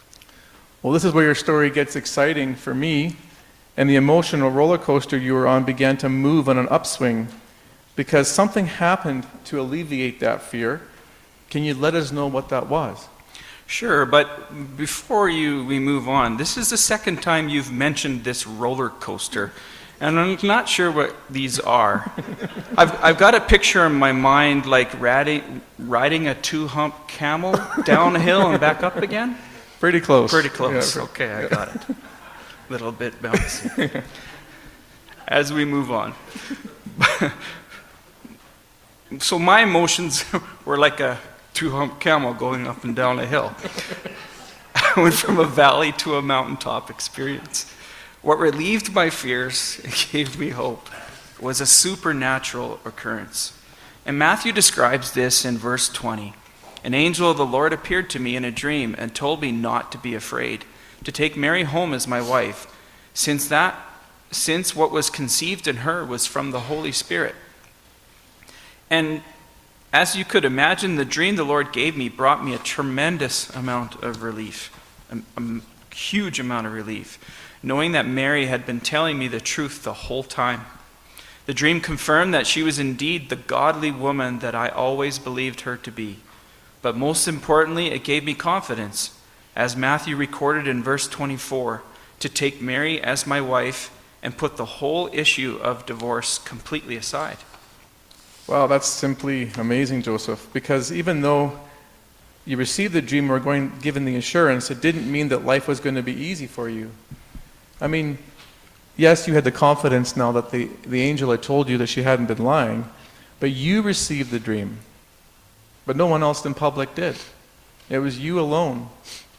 Well, 0.84 0.94
this 0.94 1.04
is 1.04 1.14
where 1.14 1.24
your 1.24 1.36
story 1.36 1.72
gets 1.72 1.96
exciting 1.96 2.54
for 2.54 2.76
me, 2.76 3.16
and 3.76 3.90
the 3.90 3.96
emotional 3.96 4.52
roller 4.52 4.78
coaster 4.78 5.18
you 5.18 5.34
were 5.34 5.48
on 5.48 5.64
began 5.64 5.98
to 5.98 6.10
move 6.10 6.48
on 6.48 6.58
an 6.58 6.68
upswing 6.70 7.30
because 7.96 8.28
something 8.28 8.68
happened 8.68 9.26
to 9.46 9.60
alleviate 9.60 10.20
that 10.20 10.44
fear. 10.44 10.82
Can 11.50 11.64
you 11.64 11.74
let 11.74 11.96
us 11.96 12.12
know 12.12 12.28
what 12.28 12.50
that 12.50 12.68
was? 12.68 13.08
Sure, 13.68 14.06
but 14.06 14.78
before 14.78 15.30
you 15.30 15.64
we 15.66 15.78
move 15.78 16.08
on, 16.08 16.38
this 16.38 16.56
is 16.56 16.70
the 16.70 16.78
second 16.78 17.22
time 17.22 17.50
you've 17.50 17.70
mentioned 17.70 18.24
this 18.24 18.48
roller 18.48 18.88
coaster, 18.88 19.52
and 20.00 20.18
I'm 20.18 20.38
not 20.42 20.70
sure 20.70 20.90
what 20.90 21.14
these 21.30 21.60
are. 21.60 22.10
I've, 22.78 23.04
I've 23.04 23.18
got 23.18 23.36
a 23.36 23.42
picture 23.42 23.86
in 23.86 23.94
my 23.94 24.14
mind 24.14 24.66
like 24.66 24.98
riding, 25.02 25.62
riding 25.78 26.30
a 26.30 26.36
two 26.36 26.68
hump 26.68 27.10
camel 27.10 27.60
down 27.84 28.16
a 28.16 28.20
hill 28.20 28.50
and 28.50 28.58
back 28.58 28.84
up 28.84 28.96
again. 28.96 29.38
Pretty 29.82 30.00
close. 30.00 30.32
Pretty 30.32 30.50
close. 30.50 30.96
Yeah, 30.96 31.02
okay, 31.04 31.34
I 31.34 31.48
got 31.50 31.76
it. 31.76 31.82
Little 32.70 32.94
bit 32.94 33.22
bouncy. 33.22 34.02
As 35.28 35.52
we 35.52 35.66
move 35.66 35.92
on. 35.92 36.16
so 39.20 39.38
my 39.38 39.64
emotions 39.64 40.24
were 40.64 40.78
like 40.78 41.02
a 41.02 41.20
two 41.58 41.72
hump 41.72 42.00
camel 42.00 42.36
going 42.36 42.68
up 42.68 42.84
and 42.84 42.96
down 42.96 43.18
a 43.18 43.26
hill. 43.26 43.52
I 44.76 44.94
went 44.96 45.16
from 45.16 45.40
a 45.40 45.44
valley 45.44 45.92
to 45.94 46.14
a 46.16 46.22
mountaintop 46.22 46.92
experience. 46.92 47.68
What 48.22 48.38
relieved 48.38 48.94
my 48.94 49.10
fears 49.10 49.82
and 49.84 49.92
gave 50.12 50.38
me 50.38 50.50
hope 50.50 50.88
was 51.42 51.60
a 51.60 51.66
supernatural 51.66 52.80
occurrence. 52.86 53.60
And 54.06 54.20
Matthew 54.20 54.52
describes 54.52 55.14
this 55.14 55.44
in 55.44 55.58
verse 55.58 55.90
20. 55.90 56.36
An 56.84 56.94
angel 56.94 57.32
of 57.32 57.38
the 57.38 57.46
Lord 57.46 57.74
appeared 57.74 58.12
to 58.12 58.20
me 58.20 58.36
in 58.36 58.46
a 58.46 58.52
dream 58.52 58.94
and 58.96 59.16
told 59.16 59.42
me 59.42 59.52
not 59.52 59.92
to 59.94 59.98
be 59.98 60.14
afraid, 60.14 60.64
to 61.04 61.12
take 61.12 61.36
Mary 61.36 61.64
home 61.64 61.92
as 61.92 62.08
my 62.08 62.22
wife, 62.22 62.68
since 63.16 63.48
that 63.48 63.76
since 64.30 64.76
what 64.76 64.92
was 64.92 65.10
conceived 65.10 65.68
in 65.68 65.78
her 65.78 66.06
was 66.06 66.28
from 66.28 66.52
the 66.52 66.60
Holy 66.60 66.92
Spirit. 66.92 67.34
And 68.92 69.24
as 69.98 70.16
you 70.16 70.24
could 70.24 70.46
imagine, 70.46 70.96
the 70.96 71.04
dream 71.04 71.38
the 71.38 71.44
Lord 71.44 71.74
gave 71.74 71.98
me 71.98 72.08
brought 72.08 72.46
me 72.46 72.54
a 72.54 72.60
tremendous 72.60 73.50
amount 73.56 73.96
of 74.04 74.22
relief, 74.22 74.72
a, 75.10 75.18
a 75.42 75.62
huge 75.92 76.40
amount 76.40 76.68
of 76.68 76.74
relief, 76.74 77.18
knowing 77.64 77.94
that 77.94 78.06
Mary 78.06 78.46
had 78.46 78.64
been 78.64 78.80
telling 78.80 79.18
me 79.18 79.28
the 79.28 79.40
truth 79.40 79.82
the 79.82 80.06
whole 80.06 80.22
time. 80.22 80.66
The 81.48 81.54
dream 81.56 81.82
confirmed 81.82 82.32
that 82.36 82.46
she 82.46 82.62
was 82.62 82.78
indeed 82.78 83.30
the 83.30 83.36
godly 83.36 83.90
woman 83.90 84.38
that 84.38 84.54
I 84.54 84.70
always 84.70 85.18
believed 85.18 85.62
her 85.62 85.76
to 85.78 85.92
be. 85.92 86.20
But 86.84 86.96
most 86.96 87.28
importantly, 87.28 87.88
it 87.88 88.04
gave 88.04 88.24
me 88.24 88.36
confidence, 88.36 89.20
as 89.56 89.76
Matthew 89.76 90.16
recorded 90.16 90.68
in 90.68 90.84
verse 90.84 91.08
24, 91.08 91.82
to 92.20 92.30
take 92.30 92.62
Mary 92.62 93.02
as 93.02 93.26
my 93.26 93.42
wife 93.42 93.90
and 94.22 94.38
put 94.38 94.58
the 94.58 94.78
whole 94.78 95.10
issue 95.12 95.58
of 95.60 95.88
divorce 95.88 96.38
completely 96.38 96.98
aside. 96.98 97.38
Wow, 98.48 98.68
that's 98.68 98.88
simply 98.88 99.52
amazing, 99.58 100.04
Joseph. 100.04 100.48
Because 100.54 100.92
even 100.92 101.22
though 101.22 101.60
you 102.46 102.56
received 102.56 102.94
the 102.94 103.02
dream 103.02 103.30
or 103.30 103.40
going 103.42 103.78
given 103.82 104.06
the 104.06 104.16
assurance, 104.16 104.72
it 104.72 104.80
didn't 104.80 105.12
mean 105.12 105.28
that 105.30 105.46
life 105.46 105.68
was 105.68 105.82
going 105.82 105.96
to 105.96 106.02
be 106.02 106.14
easy 106.14 106.48
for 106.48 106.70
you. 106.70 106.92
I 107.82 107.88
mean, 107.88 108.18
yes, 108.96 109.28
you 109.28 109.34
had 109.34 109.44
the 109.44 109.52
confidence 109.52 110.16
now 110.16 110.32
that 110.32 110.52
the, 110.52 110.70
the 110.86 111.02
angel 111.02 111.32
had 111.32 111.44
told 111.44 111.68
you 111.68 111.78
that 111.80 111.88
she 111.88 112.04
hadn't 112.04 112.28
been 112.28 112.44
lying, 112.44 112.90
but 113.42 113.52
you 113.52 113.82
received 113.82 114.32
the 114.32 114.40
dream. 114.40 114.78
But 115.86 115.98
no 115.98 116.08
one 116.08 116.24
else 116.24 116.46
in 116.46 116.54
public 116.54 116.96
did. 116.96 117.18
It 117.90 118.00
was 118.00 118.18
you 118.18 118.40
alone. 118.40 118.88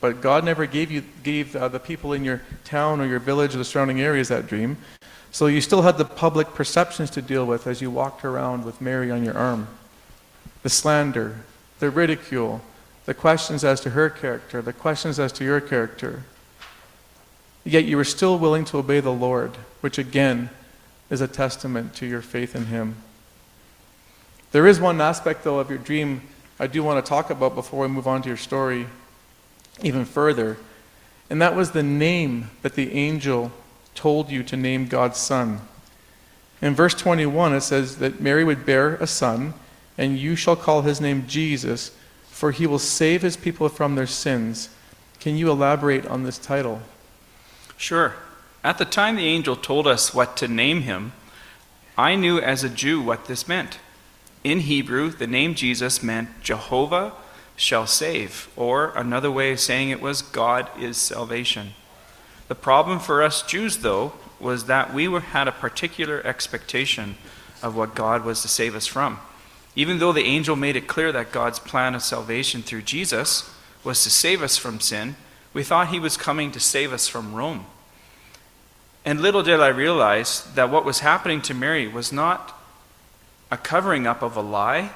But 0.01 0.21
God 0.21 0.45
never 0.45 0.67
gave 0.67 0.91
you 0.91 1.03
gave 1.23 1.57
uh, 1.57 1.69
the 1.69 1.81
people 1.81 2.13
in 2.13 2.25
your 2.25 2.43
town 2.65 3.01
or 3.01 3.07
your 3.07 3.19
village 3.19 3.55
or 3.55 3.59
the 3.59 3.65
surrounding 3.65 4.01
areas 4.01 4.29
that 4.29 4.47
dream. 4.47 4.77
So 5.31 5.47
you 5.47 5.61
still 5.61 5.83
had 5.83 5.99
the 5.99 6.05
public 6.05 6.55
perceptions 6.55 7.11
to 7.11 7.23
deal 7.23 7.45
with 7.45 7.67
as 7.67 7.81
you 7.81 7.91
walked 7.91 8.25
around 8.25 8.65
with 8.65 8.81
Mary 8.81 9.11
on 9.11 9.25
your 9.25 9.37
arm. 9.37 9.69
The 10.63 10.71
slander, 10.71 11.41
the 11.79 11.91
ridicule, 11.91 12.61
the 13.05 13.15
questions 13.15 13.65
as 13.65 13.81
to 13.83 13.91
her 13.91 14.11
character, 14.11 14.61
the 14.61 14.73
questions 14.73 15.19
as 15.19 15.33
to 15.33 15.45
your 15.45 15.61
character. 15.61 16.25
Yet 17.65 17.85
you 17.85 17.97
were 17.97 18.05
still 18.05 18.39
willing 18.39 18.65
to 18.67 18.79
obey 18.79 19.01
the 19.01 19.13
Lord, 19.13 19.57
which 19.81 19.99
again 19.99 20.51
is 21.11 21.21
a 21.21 21.29
testament 21.29 21.95
to 21.97 22.07
your 22.07 22.23
faith 22.23 22.55
in 22.55 22.67
Him. 22.67 22.97
There 24.53 24.67
is 24.67 24.81
one 24.81 25.01
aspect, 25.01 25.45
though, 25.45 25.59
of 25.59 25.69
your 25.69 25.79
dream 25.79 26.23
I 26.61 26.67
do 26.67 26.83
want 26.83 27.05
to 27.05 27.09
talk 27.09 27.31
about 27.31 27.55
before 27.55 27.83
we 27.83 27.89
move 27.89 28.09
on 28.09 28.23
to 28.23 28.29
your 28.29 28.37
story 28.37 28.87
even 29.83 30.05
further, 30.05 30.57
and 31.31 31.41
that 31.41 31.55
was 31.55 31.71
the 31.71 31.83
name 31.83 32.51
that 32.63 32.75
the 32.75 32.93
angel 32.93 33.53
told 33.99 34.31
you 34.31 34.45
to 34.45 34.57
name 34.57 34.87
God's 34.87 35.19
son. 35.19 35.61
In 36.63 36.73
verse 36.73 36.95
21, 36.95 37.53
it 37.53 37.63
says 37.63 37.99
that 37.99 38.21
Mary 38.21 38.45
would 38.45 38.65
bear 38.65 38.95
a 38.95 39.09
son, 39.09 39.55
and 39.99 40.17
you 40.17 40.37
shall 40.37 40.55
call 40.55 40.83
his 40.83 41.01
name 41.01 41.27
Jesus, 41.27 41.91
for 42.29 42.53
he 42.53 42.65
will 42.65 42.79
save 42.79 43.23
his 43.23 43.37
people 43.37 43.69
from 43.69 43.97
their 43.97 44.07
sins. 44.07 44.69
Can 45.19 45.37
you 45.37 45.51
elaborate 45.51 46.07
on 46.07 46.23
this 46.23 46.39
title? 46.39 46.81
Sure. 47.77 48.15
At 48.63 48.79
the 48.79 48.85
time 48.85 49.17
the 49.17 49.27
angel 49.27 49.57
told 49.57 49.89
us 49.89 50.15
what 50.15 50.37
to 50.37 50.47
name 50.47 50.83
him, 50.83 51.13
I 51.97 52.15
knew 52.15 52.39
as 52.39 52.63
a 52.63 52.69
Jew 52.69 53.03
what 53.03 53.27
this 53.27 53.49
meant. 53.49 53.81
In 54.45 54.61
Hebrew, 54.61 55.11
the 55.11 55.27
name 55.27 55.57
Jesus 55.57 56.05
meant 56.05 56.41
Jehovah 56.41 57.15
shall 57.57 57.89
save, 57.89 58.49
or 58.55 58.93
another 58.95 59.33
way 59.33 59.51
of 59.51 59.59
saying 59.59 59.91
it 59.91 60.01
was 60.01 60.23
God 60.23 60.71
is 60.79 60.97
salvation. 60.97 61.75
The 62.49 62.55
problem 62.55 62.99
for 62.99 63.23
us 63.23 63.43
Jews, 63.43 63.79
though, 63.79 64.13
was 64.41 64.65
that 64.65 64.93
we 64.93 65.07
were, 65.07 65.21
had 65.21 65.49
a 65.49 65.53
particular 65.53 66.27
expectation 66.27 67.17
of 67.63 67.77
what 67.77 67.95
God 67.95 68.25
was 68.25 68.43
to 68.43 68.49
save 68.49 68.75
us 68.75 68.87
from. 68.87 69.19
Even 69.77 69.99
though 69.99 70.13
the 70.13 70.25
angel 70.25 70.57
made 70.57 70.77
it 70.77 70.87
clear 70.87 71.13
that 71.13 71.33
God's 71.33 71.59
plan 71.59 71.95
of 71.95 72.03
salvation 72.03 72.63
through 72.63 72.83
Jesus 72.83 73.51
was 73.85 74.03
to 74.03 74.11
save 74.11 74.43
us 74.43 74.57
from 74.57 74.81
sin, 74.81 75.17
we 75.53 75.63
thought 75.63 75.89
he 75.89 76.01
was 76.01 76.17
coming 76.17 76.51
to 76.53 76.61
save 76.61 76.93
us 76.93 77.07
from 77.07 77.35
Rome. 77.35 77.67
And 79.05 79.21
little 79.21 79.43
did 79.43 79.61
I 79.61 79.69
realize 79.69 80.43
that 80.55 80.71
what 80.71 80.85
was 80.85 81.01
happening 81.01 81.41
to 81.43 81.55
Mary 81.55 81.89
was 81.89 82.13
not 82.13 82.59
a 83.51 83.57
covering 83.57 84.07
up 84.07 84.23
of 84.23 84.37
a 84.37 84.43
lie, 84.43 84.91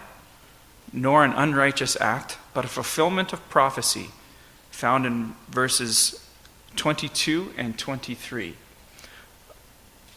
nor 0.93 1.25
an 1.25 1.33
unrighteous 1.33 1.97
act, 2.01 2.39
but 2.53 2.65
a 2.65 2.69
fulfillment 2.69 3.33
of 3.33 3.49
prophecy 3.49 4.09
found 4.71 5.07
in 5.07 5.35
verses 5.49 6.22
22 6.77 7.53
and 7.57 7.79
23. 7.79 8.55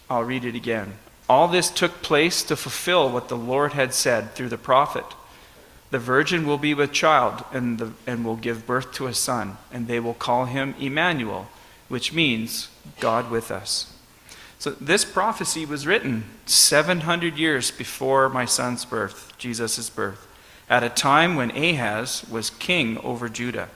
I'll 0.10 0.24
read 0.24 0.46
it 0.46 0.56
again. 0.56 0.94
All 1.28 1.48
this 1.48 1.70
took 1.70 2.02
place 2.02 2.44
to 2.44 2.56
fulfill 2.56 3.10
what 3.10 3.30
the 3.30 3.38
Lord 3.38 3.74
had 3.74 3.94
said 3.94 4.34
through 4.34 4.50
the 4.50 4.58
prophet. 4.58 5.06
The 5.92 6.00
virgin 6.00 6.46
will 6.46 6.58
be 6.58 6.74
with 6.74 6.92
child 6.92 7.44
and, 7.52 7.80
the, 7.80 7.92
and 8.06 8.26
will 8.26 8.36
give 8.36 8.68
birth 8.68 8.92
to 8.94 9.08
a 9.08 9.14
son, 9.14 9.58
and 9.72 9.88
they 9.88 10.00
will 10.00 10.14
call 10.14 10.46
him 10.46 10.76
Emmanuel, 10.80 11.48
which 11.88 12.14
means 12.14 12.70
God 13.00 13.32
with 13.32 13.50
us. 13.50 13.92
So 14.60 14.72
this 14.72 15.06
prophecy 15.06 15.66
was 15.66 15.86
written 15.86 16.24
700 16.46 17.38
years 17.38 17.72
before 17.72 18.30
my 18.30 18.46
son's 18.46 18.86
birth, 18.86 19.34
Jesus' 19.38 19.90
birth, 19.90 20.28
at 20.70 20.84
a 20.84 20.90
time 20.90 21.36
when 21.36 21.52
Ahaz 21.52 22.26
was 22.30 22.50
king 22.50 22.98
over 23.00 23.30
Judah. 23.30 23.70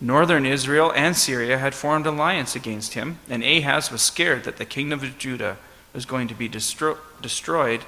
Northern 0.00 0.46
Israel 0.46 0.92
and 0.94 1.16
Syria 1.16 1.58
had 1.58 1.74
formed 1.74 2.06
alliance 2.06 2.54
against 2.54 2.94
him, 2.94 3.18
and 3.28 3.42
Ahaz 3.42 3.90
was 3.90 4.00
scared 4.00 4.44
that 4.44 4.56
the 4.56 4.64
kingdom 4.64 5.00
of 5.00 5.18
Judah 5.18 5.56
was 5.92 6.06
going 6.06 6.28
to 6.28 6.34
be 6.34 6.48
destro- 6.48 6.98
destroyed 7.20 7.82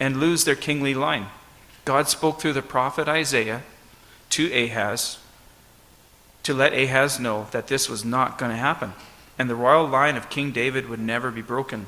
and 0.00 0.18
lose 0.18 0.44
their 0.44 0.56
kingly 0.56 0.94
line. 0.94 1.26
God 1.84 2.08
spoke 2.08 2.40
through 2.40 2.54
the 2.54 2.62
prophet 2.62 3.08
Isaiah 3.08 3.62
to 4.30 4.50
Ahaz 4.52 5.18
to 6.42 6.54
let 6.54 6.72
Ahaz 6.72 7.20
know 7.20 7.48
that 7.50 7.68
this 7.68 7.88
was 7.88 8.04
not 8.04 8.38
going 8.38 8.50
to 8.50 8.56
happen, 8.56 8.94
and 9.38 9.48
the 9.48 9.54
royal 9.54 9.86
line 9.86 10.16
of 10.16 10.30
King 10.30 10.52
David 10.52 10.88
would 10.88 11.00
never 11.00 11.30
be 11.30 11.42
broken. 11.42 11.86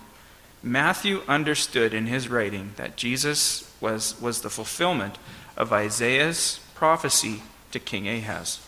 Matthew 0.63 1.23
understood 1.27 1.93
in 1.93 2.07
his 2.07 2.29
writing 2.29 2.73
that 2.77 2.97
Jesus 2.97 3.71
was, 3.81 4.21
was 4.21 4.43
the 4.43 4.51
fulfillment 4.51 5.19
of 5.57 5.73
Isaiah's 5.73 6.61
prophecy 6.75 7.43
to 7.73 7.79
King 7.79 8.09
Ahaz. 8.09 8.64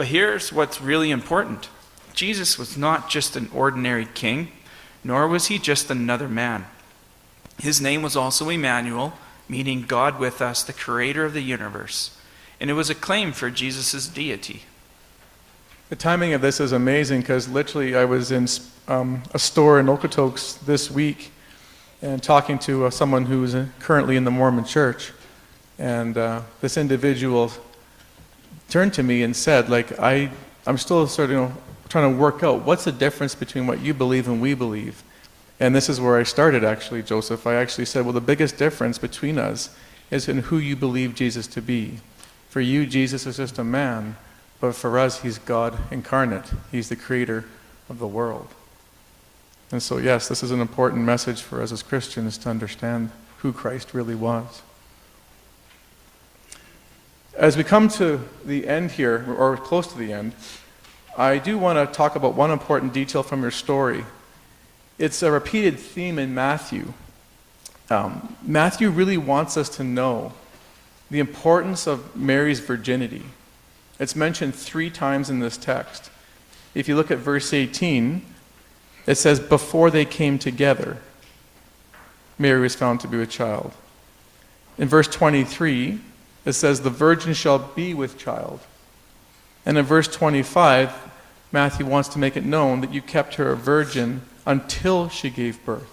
But 0.00 0.06
here's 0.06 0.50
what's 0.50 0.80
really 0.80 1.10
important 1.10 1.68
Jesus 2.14 2.58
was 2.58 2.74
not 2.74 3.10
just 3.10 3.36
an 3.36 3.50
ordinary 3.54 4.06
king, 4.06 4.48
nor 5.04 5.28
was 5.28 5.48
he 5.48 5.58
just 5.58 5.90
another 5.90 6.26
man. 6.26 6.64
His 7.58 7.82
name 7.82 8.00
was 8.00 8.16
also 8.16 8.48
Emmanuel, 8.48 9.12
meaning 9.46 9.82
God 9.82 10.18
with 10.18 10.40
us, 10.40 10.62
the 10.62 10.72
creator 10.72 11.26
of 11.26 11.34
the 11.34 11.42
universe. 11.42 12.16
And 12.58 12.70
it 12.70 12.72
was 12.72 12.88
a 12.88 12.94
claim 12.94 13.32
for 13.32 13.50
Jesus' 13.50 14.08
deity. 14.08 14.62
The 15.90 15.96
timing 15.96 16.32
of 16.32 16.40
this 16.40 16.60
is 16.60 16.72
amazing 16.72 17.20
because 17.20 17.46
literally 17.46 17.94
I 17.94 18.06
was 18.06 18.32
in 18.32 18.48
um, 18.88 19.22
a 19.34 19.38
store 19.38 19.78
in 19.78 19.84
Okotoks 19.84 20.64
this 20.64 20.90
week 20.90 21.30
and 22.00 22.22
talking 22.22 22.58
to 22.60 22.86
uh, 22.86 22.90
someone 22.90 23.26
who's 23.26 23.54
currently 23.80 24.16
in 24.16 24.24
the 24.24 24.30
Mormon 24.30 24.64
church. 24.64 25.12
And 25.78 26.16
uh, 26.16 26.40
this 26.62 26.78
individual 26.78 27.52
turned 28.70 28.94
to 28.94 29.02
me 29.02 29.22
and 29.22 29.34
said, 29.34 29.68
like, 29.68 29.98
I, 29.98 30.30
I'm 30.66 30.78
still 30.78 31.06
sort 31.06 31.26
of 31.26 31.30
you 31.30 31.36
know, 31.36 31.52
trying 31.88 32.12
to 32.12 32.18
work 32.18 32.42
out 32.42 32.64
what's 32.64 32.84
the 32.84 32.92
difference 32.92 33.34
between 33.34 33.66
what 33.66 33.80
you 33.80 33.92
believe 33.92 34.28
and 34.28 34.40
we 34.40 34.54
believe. 34.54 35.02
And 35.58 35.74
this 35.74 35.88
is 35.88 36.00
where 36.00 36.16
I 36.16 36.22
started, 36.22 36.64
actually, 36.64 37.02
Joseph. 37.02 37.46
I 37.46 37.54
actually 37.54 37.84
said, 37.84 38.04
well, 38.04 38.14
the 38.14 38.20
biggest 38.20 38.56
difference 38.56 38.96
between 38.96 39.38
us 39.38 39.76
is 40.10 40.28
in 40.28 40.38
who 40.38 40.58
you 40.58 40.74
believe 40.74 41.14
Jesus 41.14 41.46
to 41.48 41.60
be. 41.60 41.98
For 42.48 42.60
you, 42.60 42.86
Jesus 42.86 43.26
is 43.26 43.36
just 43.36 43.58
a 43.58 43.64
man, 43.64 44.16
but 44.60 44.74
for 44.74 44.98
us, 44.98 45.20
he's 45.20 45.38
God 45.38 45.78
incarnate. 45.90 46.50
He's 46.70 46.88
the 46.88 46.96
creator 46.96 47.44
of 47.88 47.98
the 47.98 48.06
world. 48.06 48.48
And 49.70 49.82
so, 49.82 49.98
yes, 49.98 50.28
this 50.28 50.42
is 50.42 50.50
an 50.50 50.60
important 50.60 51.04
message 51.04 51.42
for 51.42 51.62
us 51.62 51.70
as 51.70 51.82
Christians 51.82 52.38
to 52.38 52.48
understand 52.50 53.10
who 53.38 53.52
Christ 53.52 53.94
really 53.94 54.14
was. 54.16 54.62
As 57.40 57.56
we 57.56 57.64
come 57.64 57.88
to 57.92 58.20
the 58.44 58.68
end 58.68 58.90
here, 58.90 59.24
or 59.34 59.56
close 59.56 59.86
to 59.86 59.96
the 59.96 60.12
end, 60.12 60.34
I 61.16 61.38
do 61.38 61.56
want 61.56 61.78
to 61.78 61.90
talk 61.90 62.14
about 62.14 62.34
one 62.34 62.50
important 62.50 62.92
detail 62.92 63.22
from 63.22 63.40
your 63.40 63.50
story. 63.50 64.04
It's 64.98 65.22
a 65.22 65.32
repeated 65.32 65.78
theme 65.78 66.18
in 66.18 66.34
Matthew. 66.34 66.92
Um, 67.88 68.36
Matthew 68.42 68.90
really 68.90 69.16
wants 69.16 69.56
us 69.56 69.70
to 69.76 69.84
know 69.84 70.34
the 71.10 71.18
importance 71.18 71.86
of 71.86 72.14
Mary's 72.14 72.60
virginity. 72.60 73.22
It's 73.98 74.14
mentioned 74.14 74.54
three 74.54 74.90
times 74.90 75.30
in 75.30 75.38
this 75.38 75.56
text. 75.56 76.10
If 76.74 76.88
you 76.88 76.94
look 76.94 77.10
at 77.10 77.16
verse 77.16 77.54
18, 77.54 78.20
it 79.06 79.14
says, 79.14 79.40
Before 79.40 79.90
they 79.90 80.04
came 80.04 80.38
together, 80.38 80.98
Mary 82.38 82.60
was 82.60 82.74
found 82.74 83.00
to 83.00 83.08
be 83.08 83.16
with 83.16 83.30
child. 83.30 83.72
In 84.76 84.88
verse 84.88 85.08
23, 85.08 86.00
it 86.44 86.52
says, 86.52 86.80
The 86.80 86.90
virgin 86.90 87.34
shall 87.34 87.58
be 87.58 87.94
with 87.94 88.18
child. 88.18 88.60
And 89.66 89.76
in 89.76 89.84
verse 89.84 90.08
25, 90.08 91.10
Matthew 91.52 91.86
wants 91.86 92.08
to 92.10 92.18
make 92.18 92.36
it 92.36 92.44
known 92.44 92.80
that 92.80 92.94
you 92.94 93.02
kept 93.02 93.34
her 93.34 93.50
a 93.50 93.56
virgin 93.56 94.22
until 94.46 95.08
she 95.08 95.30
gave 95.30 95.64
birth. 95.64 95.88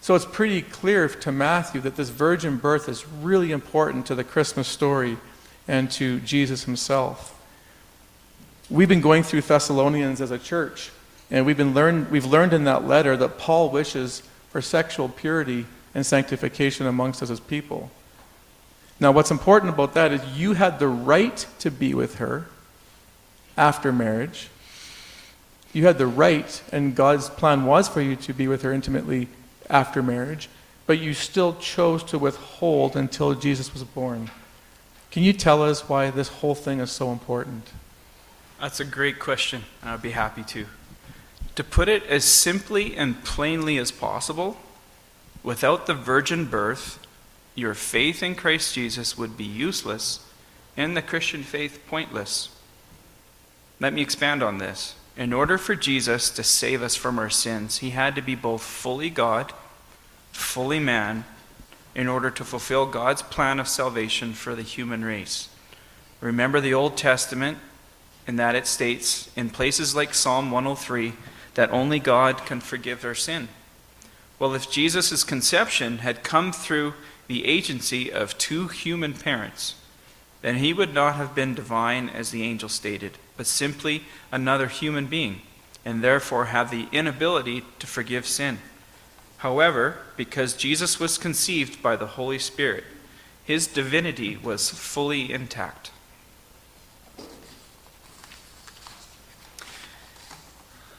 So 0.00 0.14
it's 0.14 0.24
pretty 0.24 0.62
clear 0.62 1.08
to 1.08 1.32
Matthew 1.32 1.80
that 1.80 1.96
this 1.96 2.10
virgin 2.10 2.58
birth 2.58 2.88
is 2.88 3.06
really 3.08 3.50
important 3.50 4.06
to 4.06 4.14
the 4.14 4.24
Christmas 4.24 4.68
story 4.68 5.16
and 5.66 5.90
to 5.92 6.20
Jesus 6.20 6.64
himself. 6.64 7.32
We've 8.70 8.88
been 8.88 9.00
going 9.00 9.22
through 9.22 9.42
Thessalonians 9.42 10.20
as 10.20 10.30
a 10.30 10.38
church, 10.38 10.90
and 11.30 11.44
we've, 11.44 11.56
been 11.56 11.74
learn, 11.74 12.08
we've 12.10 12.24
learned 12.24 12.52
in 12.52 12.64
that 12.64 12.86
letter 12.86 13.16
that 13.16 13.38
Paul 13.38 13.70
wishes 13.70 14.22
for 14.50 14.62
sexual 14.62 15.08
purity 15.08 15.66
and 15.94 16.06
sanctification 16.06 16.86
amongst 16.86 17.22
us 17.22 17.30
as 17.30 17.40
people. 17.40 17.90
Now, 18.98 19.12
what's 19.12 19.30
important 19.30 19.72
about 19.72 19.94
that 19.94 20.12
is 20.12 20.38
you 20.38 20.54
had 20.54 20.78
the 20.78 20.88
right 20.88 21.46
to 21.58 21.70
be 21.70 21.92
with 21.92 22.16
her 22.16 22.46
after 23.56 23.92
marriage. 23.92 24.48
You 25.72 25.84
had 25.84 25.98
the 25.98 26.06
right, 26.06 26.62
and 26.72 26.94
God's 26.94 27.28
plan 27.28 27.66
was 27.66 27.88
for 27.88 28.00
you 28.00 28.16
to 28.16 28.32
be 28.32 28.48
with 28.48 28.62
her 28.62 28.72
intimately 28.72 29.28
after 29.68 30.02
marriage, 30.02 30.48
but 30.86 30.98
you 30.98 31.12
still 31.12 31.56
chose 31.56 32.02
to 32.04 32.18
withhold 32.18 32.96
until 32.96 33.34
Jesus 33.34 33.72
was 33.72 33.84
born. 33.84 34.30
Can 35.10 35.22
you 35.22 35.32
tell 35.32 35.62
us 35.62 35.88
why 35.88 36.10
this 36.10 36.28
whole 36.28 36.54
thing 36.54 36.80
is 36.80 36.90
so 36.90 37.12
important? 37.12 37.68
That's 38.60 38.80
a 38.80 38.84
great 38.84 39.18
question. 39.18 39.64
I'd 39.82 40.00
be 40.00 40.12
happy 40.12 40.42
to. 40.44 40.66
To 41.56 41.64
put 41.64 41.88
it 41.88 42.04
as 42.04 42.24
simply 42.24 42.96
and 42.96 43.22
plainly 43.24 43.76
as 43.76 43.90
possible, 43.90 44.56
without 45.42 45.86
the 45.86 45.94
virgin 45.94 46.46
birth, 46.46 46.98
your 47.56 47.74
faith 47.74 48.22
in 48.22 48.36
Christ 48.36 48.74
Jesus 48.74 49.18
would 49.18 49.36
be 49.36 49.44
useless 49.44 50.20
and 50.76 50.96
the 50.96 51.02
Christian 51.02 51.42
faith 51.42 51.80
pointless. 51.88 52.50
Let 53.80 53.92
me 53.92 54.02
expand 54.02 54.42
on 54.42 54.58
this. 54.58 54.94
In 55.16 55.32
order 55.32 55.56
for 55.56 55.74
Jesus 55.74 56.28
to 56.30 56.44
save 56.44 56.82
us 56.82 56.94
from 56.94 57.18
our 57.18 57.30
sins, 57.30 57.78
he 57.78 57.90
had 57.90 58.14
to 58.14 58.22
be 58.22 58.34
both 58.34 58.62
fully 58.62 59.08
God, 59.08 59.52
fully 60.30 60.78
man, 60.78 61.24
in 61.94 62.06
order 62.06 62.30
to 62.30 62.44
fulfill 62.44 62.84
God's 62.84 63.22
plan 63.22 63.58
of 63.58 63.66
salvation 63.66 64.34
for 64.34 64.54
the 64.54 64.62
human 64.62 65.02
race. 65.02 65.48
Remember 66.20 66.60
the 66.60 66.74
Old 66.74 66.98
Testament 66.98 67.56
in 68.26 68.36
that 68.36 68.54
it 68.54 68.66
states 68.66 69.30
in 69.34 69.48
places 69.48 69.96
like 69.96 70.12
Psalm 70.12 70.50
103 70.50 71.14
that 71.54 71.70
only 71.70 71.98
God 71.98 72.44
can 72.44 72.60
forgive 72.60 73.02
our 73.04 73.14
sin. 73.14 73.48
Well, 74.38 74.54
if 74.54 74.70
Jesus' 74.70 75.24
conception 75.24 75.98
had 75.98 76.22
come 76.22 76.52
through 76.52 76.92
the 77.26 77.44
agency 77.44 78.10
of 78.12 78.38
two 78.38 78.68
human 78.68 79.14
parents, 79.14 79.74
then 80.42 80.56
he 80.56 80.72
would 80.72 80.94
not 80.94 81.16
have 81.16 81.34
been 81.34 81.54
divine 81.54 82.08
as 82.08 82.30
the 82.30 82.42
angel 82.42 82.68
stated, 82.68 83.18
but 83.36 83.46
simply 83.46 84.04
another 84.30 84.68
human 84.68 85.06
being, 85.06 85.42
and 85.84 86.02
therefore 86.02 86.46
have 86.46 86.70
the 86.70 86.88
inability 86.92 87.64
to 87.78 87.86
forgive 87.86 88.26
sin. 88.26 88.58
However, 89.38 89.98
because 90.16 90.54
Jesus 90.54 90.98
was 90.98 91.18
conceived 91.18 91.82
by 91.82 91.96
the 91.96 92.06
Holy 92.06 92.38
Spirit, 92.38 92.84
his 93.44 93.66
divinity 93.66 94.36
was 94.36 94.70
fully 94.70 95.32
intact. 95.32 95.90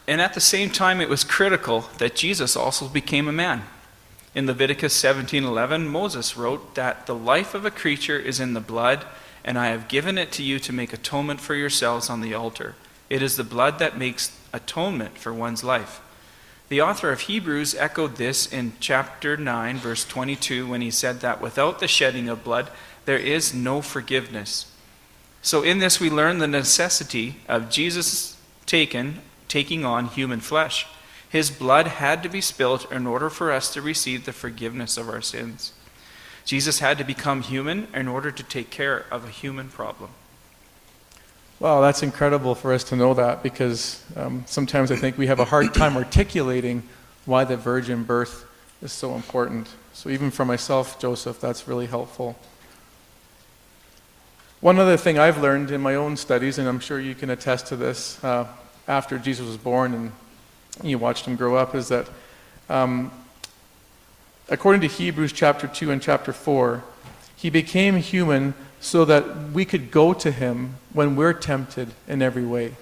And 0.07 0.21
at 0.21 0.33
the 0.33 0.39
same 0.39 0.69
time, 0.69 1.01
it 1.01 1.09
was 1.09 1.25
critical 1.25 1.89
that 1.97 2.15
Jesus 2.15 2.55
also 2.55 2.87
became 2.87 3.27
a 3.27 3.33
man. 3.33 3.63
In 4.35 4.45
Leviticus 4.45 4.93
17:11, 4.93 5.87
Moses 5.87 6.37
wrote 6.37 6.75
that 6.75 7.05
the 7.05 7.15
life 7.15 7.53
of 7.53 7.65
a 7.65 7.71
creature 7.71 8.19
is 8.19 8.39
in 8.39 8.53
the 8.53 8.59
blood, 8.59 9.05
and 9.43 9.57
I 9.57 9.67
have 9.67 9.87
given 9.87 10.17
it 10.17 10.31
to 10.33 10.43
you 10.43 10.59
to 10.59 10.73
make 10.73 10.93
atonement 10.93 11.41
for 11.41 11.55
yourselves 11.55 12.09
on 12.09 12.21
the 12.21 12.33
altar. 12.33 12.75
It 13.09 13.21
is 13.21 13.37
the 13.37 13.43
blood 13.43 13.79
that 13.79 13.97
makes 13.97 14.31
atonement 14.53 15.17
for 15.17 15.33
one's 15.33 15.63
life. 15.63 16.01
The 16.69 16.81
author 16.81 17.11
of 17.11 17.21
Hebrews 17.21 17.75
echoed 17.75 18.17
this 18.17 18.45
in 18.45 18.73
chapter 18.81 19.37
9, 19.37 19.77
verse 19.77 20.03
22, 20.03 20.67
when 20.67 20.81
he 20.81 20.91
said 20.91 21.21
that 21.21 21.39
without 21.39 21.79
the 21.79 21.87
shedding 21.87 22.27
of 22.27 22.43
blood, 22.43 22.69
there 23.05 23.17
is 23.17 23.53
no 23.53 23.81
forgiveness. 23.81 24.65
So, 25.41 25.63
in 25.63 25.79
this, 25.79 26.01
we 26.01 26.09
learn 26.09 26.39
the 26.39 26.47
necessity 26.47 27.37
of 27.47 27.69
Jesus 27.69 28.35
taken, 28.65 29.21
taking 29.47 29.85
on 29.85 30.07
human 30.07 30.41
flesh. 30.41 30.85
His 31.37 31.51
blood 31.51 31.85
had 31.85 32.23
to 32.23 32.29
be 32.29 32.41
spilled 32.41 32.87
in 32.91 33.05
order 33.05 33.29
for 33.29 33.51
us 33.51 33.71
to 33.75 33.79
receive 33.79 34.25
the 34.25 34.33
forgiveness 34.33 34.97
of 34.97 35.07
our 35.07 35.21
sins. 35.21 35.71
Jesus 36.45 36.79
had 36.79 36.97
to 36.97 37.03
become 37.03 37.43
human 37.43 37.87
in 37.93 38.07
order 38.07 38.31
to 38.31 38.41
take 38.41 38.71
care 38.71 39.05
of 39.11 39.23
a 39.23 39.29
human 39.29 39.69
problem. 39.69 40.09
Wow, 41.59 41.81
that's 41.81 42.01
incredible 42.01 42.55
for 42.55 42.73
us 42.73 42.83
to 42.85 42.95
know 42.95 43.13
that 43.13 43.43
because 43.43 44.03
um, 44.15 44.45
sometimes 44.47 44.89
I 44.89 44.95
think 44.95 45.15
we 45.15 45.27
have 45.27 45.39
a 45.39 45.45
hard 45.45 45.75
time 45.75 45.95
articulating 45.95 46.81
why 47.25 47.43
the 47.43 47.55
virgin 47.55 48.03
birth 48.03 48.47
is 48.81 48.91
so 48.91 49.13
important. 49.13 49.67
So, 49.93 50.09
even 50.09 50.31
for 50.31 50.43
myself, 50.43 50.99
Joseph, 50.99 51.39
that's 51.39 51.67
really 51.67 51.85
helpful. 51.85 52.35
One 54.59 54.79
other 54.79 54.97
thing 54.97 55.19
I've 55.19 55.39
learned 55.39 55.69
in 55.69 55.81
my 55.81 55.93
own 55.93 56.17
studies, 56.17 56.57
and 56.57 56.67
I'm 56.67 56.79
sure 56.79 56.99
you 56.99 57.13
can 57.13 57.29
attest 57.29 57.67
to 57.67 57.75
this 57.75 58.23
uh, 58.23 58.47
after 58.87 59.19
Jesus 59.19 59.45
was 59.45 59.57
born 59.57 59.93
and 59.93 60.11
you 60.83 60.97
watched 60.97 61.25
him 61.25 61.35
grow 61.35 61.55
up 61.55 61.75
is 61.75 61.89
that 61.89 62.07
um, 62.69 63.11
according 64.49 64.81
to 64.81 64.87
Hebrews 64.87 65.33
chapter 65.33 65.67
2 65.67 65.91
and 65.91 66.01
chapter 66.01 66.33
4, 66.33 66.83
he 67.35 67.49
became 67.49 67.97
human 67.97 68.53
so 68.79 69.05
that 69.05 69.51
we 69.51 69.65
could 69.65 69.91
go 69.91 70.13
to 70.13 70.31
him 70.31 70.75
when 70.93 71.15
we're 71.15 71.33
tempted 71.33 71.89
in 72.07 72.21
every 72.21 72.45
way. 72.45 72.75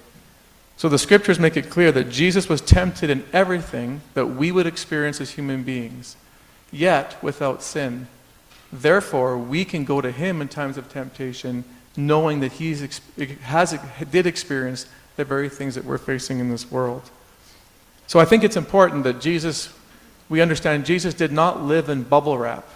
So 0.76 0.88
the 0.88 0.98
scriptures 0.98 1.40
make 1.40 1.56
it 1.56 1.70
clear 1.70 1.90
that 1.92 2.10
Jesus 2.10 2.48
was 2.48 2.60
tempted 2.60 3.08
in 3.08 3.24
everything 3.32 4.02
that 4.14 4.26
we 4.26 4.52
would 4.52 4.66
experience 4.66 5.20
as 5.20 5.32
human 5.32 5.62
beings, 5.62 6.16
yet 6.70 7.22
without 7.22 7.62
sin. 7.62 8.08
Therefore, 8.72 9.38
we 9.38 9.64
can 9.64 9.84
go 9.84 10.00
to 10.00 10.10
him 10.10 10.42
in 10.42 10.48
times 10.48 10.76
of 10.76 10.90
temptation 10.90 11.64
knowing 11.96 12.40
that 12.40 12.52
he 12.52 12.74
has, 13.42 13.78
did 14.10 14.26
experience 14.26 14.86
the 15.16 15.24
very 15.24 15.48
things 15.48 15.74
that 15.74 15.84
we're 15.84 15.96
facing 15.96 16.40
in 16.40 16.50
this 16.50 16.70
world. 16.70 17.10
So 18.06 18.20
I 18.20 18.24
think 18.24 18.44
it's 18.44 18.56
important 18.56 19.04
that 19.04 19.20
Jesus, 19.20 19.72
we 20.28 20.40
understand 20.40 20.86
Jesus 20.86 21.14
did 21.14 21.32
not 21.32 21.62
live 21.62 21.88
in 21.88 22.02
bubble 22.02 22.38
wrap 22.38 22.68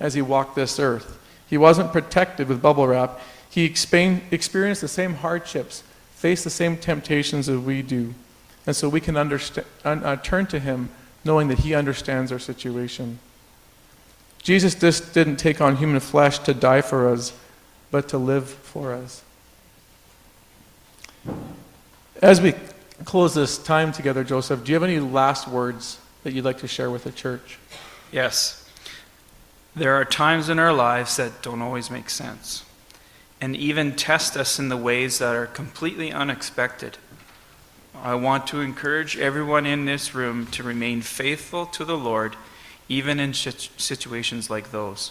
as 0.00 0.14
he 0.14 0.22
walked 0.22 0.56
this 0.56 0.78
earth. 0.78 1.18
He 1.48 1.58
wasn't 1.58 1.92
protected 1.92 2.48
with 2.48 2.62
bubble 2.62 2.86
wrap. 2.86 3.20
He 3.50 3.64
experienced 3.64 4.80
the 4.80 4.88
same 4.88 5.14
hardships, 5.14 5.82
faced 6.14 6.44
the 6.44 6.50
same 6.50 6.76
temptations 6.76 7.48
as 7.48 7.58
we 7.58 7.82
do. 7.82 8.14
And 8.66 8.74
so 8.74 8.88
we 8.88 9.00
can 9.00 9.16
understand, 9.16 9.66
uh, 9.84 10.16
turn 10.16 10.46
to 10.46 10.58
him 10.58 10.88
knowing 11.24 11.48
that 11.48 11.60
he 11.60 11.74
understands 11.74 12.32
our 12.32 12.38
situation. 12.38 13.18
Jesus 14.42 14.74
just 14.74 15.14
didn't 15.14 15.36
take 15.36 15.60
on 15.60 15.76
human 15.76 16.00
flesh 16.00 16.38
to 16.40 16.54
die 16.54 16.80
for 16.80 17.08
us, 17.08 17.32
but 17.90 18.08
to 18.08 18.18
live 18.18 18.48
for 18.48 18.92
us. 18.92 19.22
As 22.20 22.40
we 22.40 22.54
close 23.04 23.34
this 23.34 23.58
time 23.58 23.92
together, 23.92 24.24
Joseph, 24.24 24.64
do 24.64 24.72
you 24.72 24.76
have 24.76 24.82
any 24.82 25.00
last 25.00 25.48
words 25.48 25.98
that 26.22 26.32
you'd 26.32 26.44
like 26.44 26.58
to 26.58 26.68
share 26.68 26.90
with 26.90 27.04
the 27.04 27.12
church? 27.12 27.58
Yes. 28.10 28.68
There 29.74 29.94
are 29.94 30.04
times 30.04 30.48
in 30.48 30.58
our 30.58 30.72
lives 30.72 31.16
that 31.16 31.42
don't 31.42 31.62
always 31.62 31.90
make 31.90 32.10
sense 32.10 32.64
and 33.42 33.56
even 33.56 33.96
test 33.96 34.36
us 34.36 34.60
in 34.60 34.68
the 34.68 34.76
ways 34.76 35.18
that 35.18 35.34
are 35.34 35.46
completely 35.46 36.12
unexpected. 36.12 36.96
I 38.00 38.14
want 38.14 38.46
to 38.46 38.60
encourage 38.60 39.18
everyone 39.18 39.66
in 39.66 39.84
this 39.84 40.14
room 40.14 40.46
to 40.52 40.62
remain 40.62 41.02
faithful 41.02 41.66
to 41.66 41.84
the 41.84 41.98
Lord, 41.98 42.36
even 42.88 43.18
in 43.18 43.34
situations 43.34 44.48
like 44.48 44.70
those. 44.70 45.10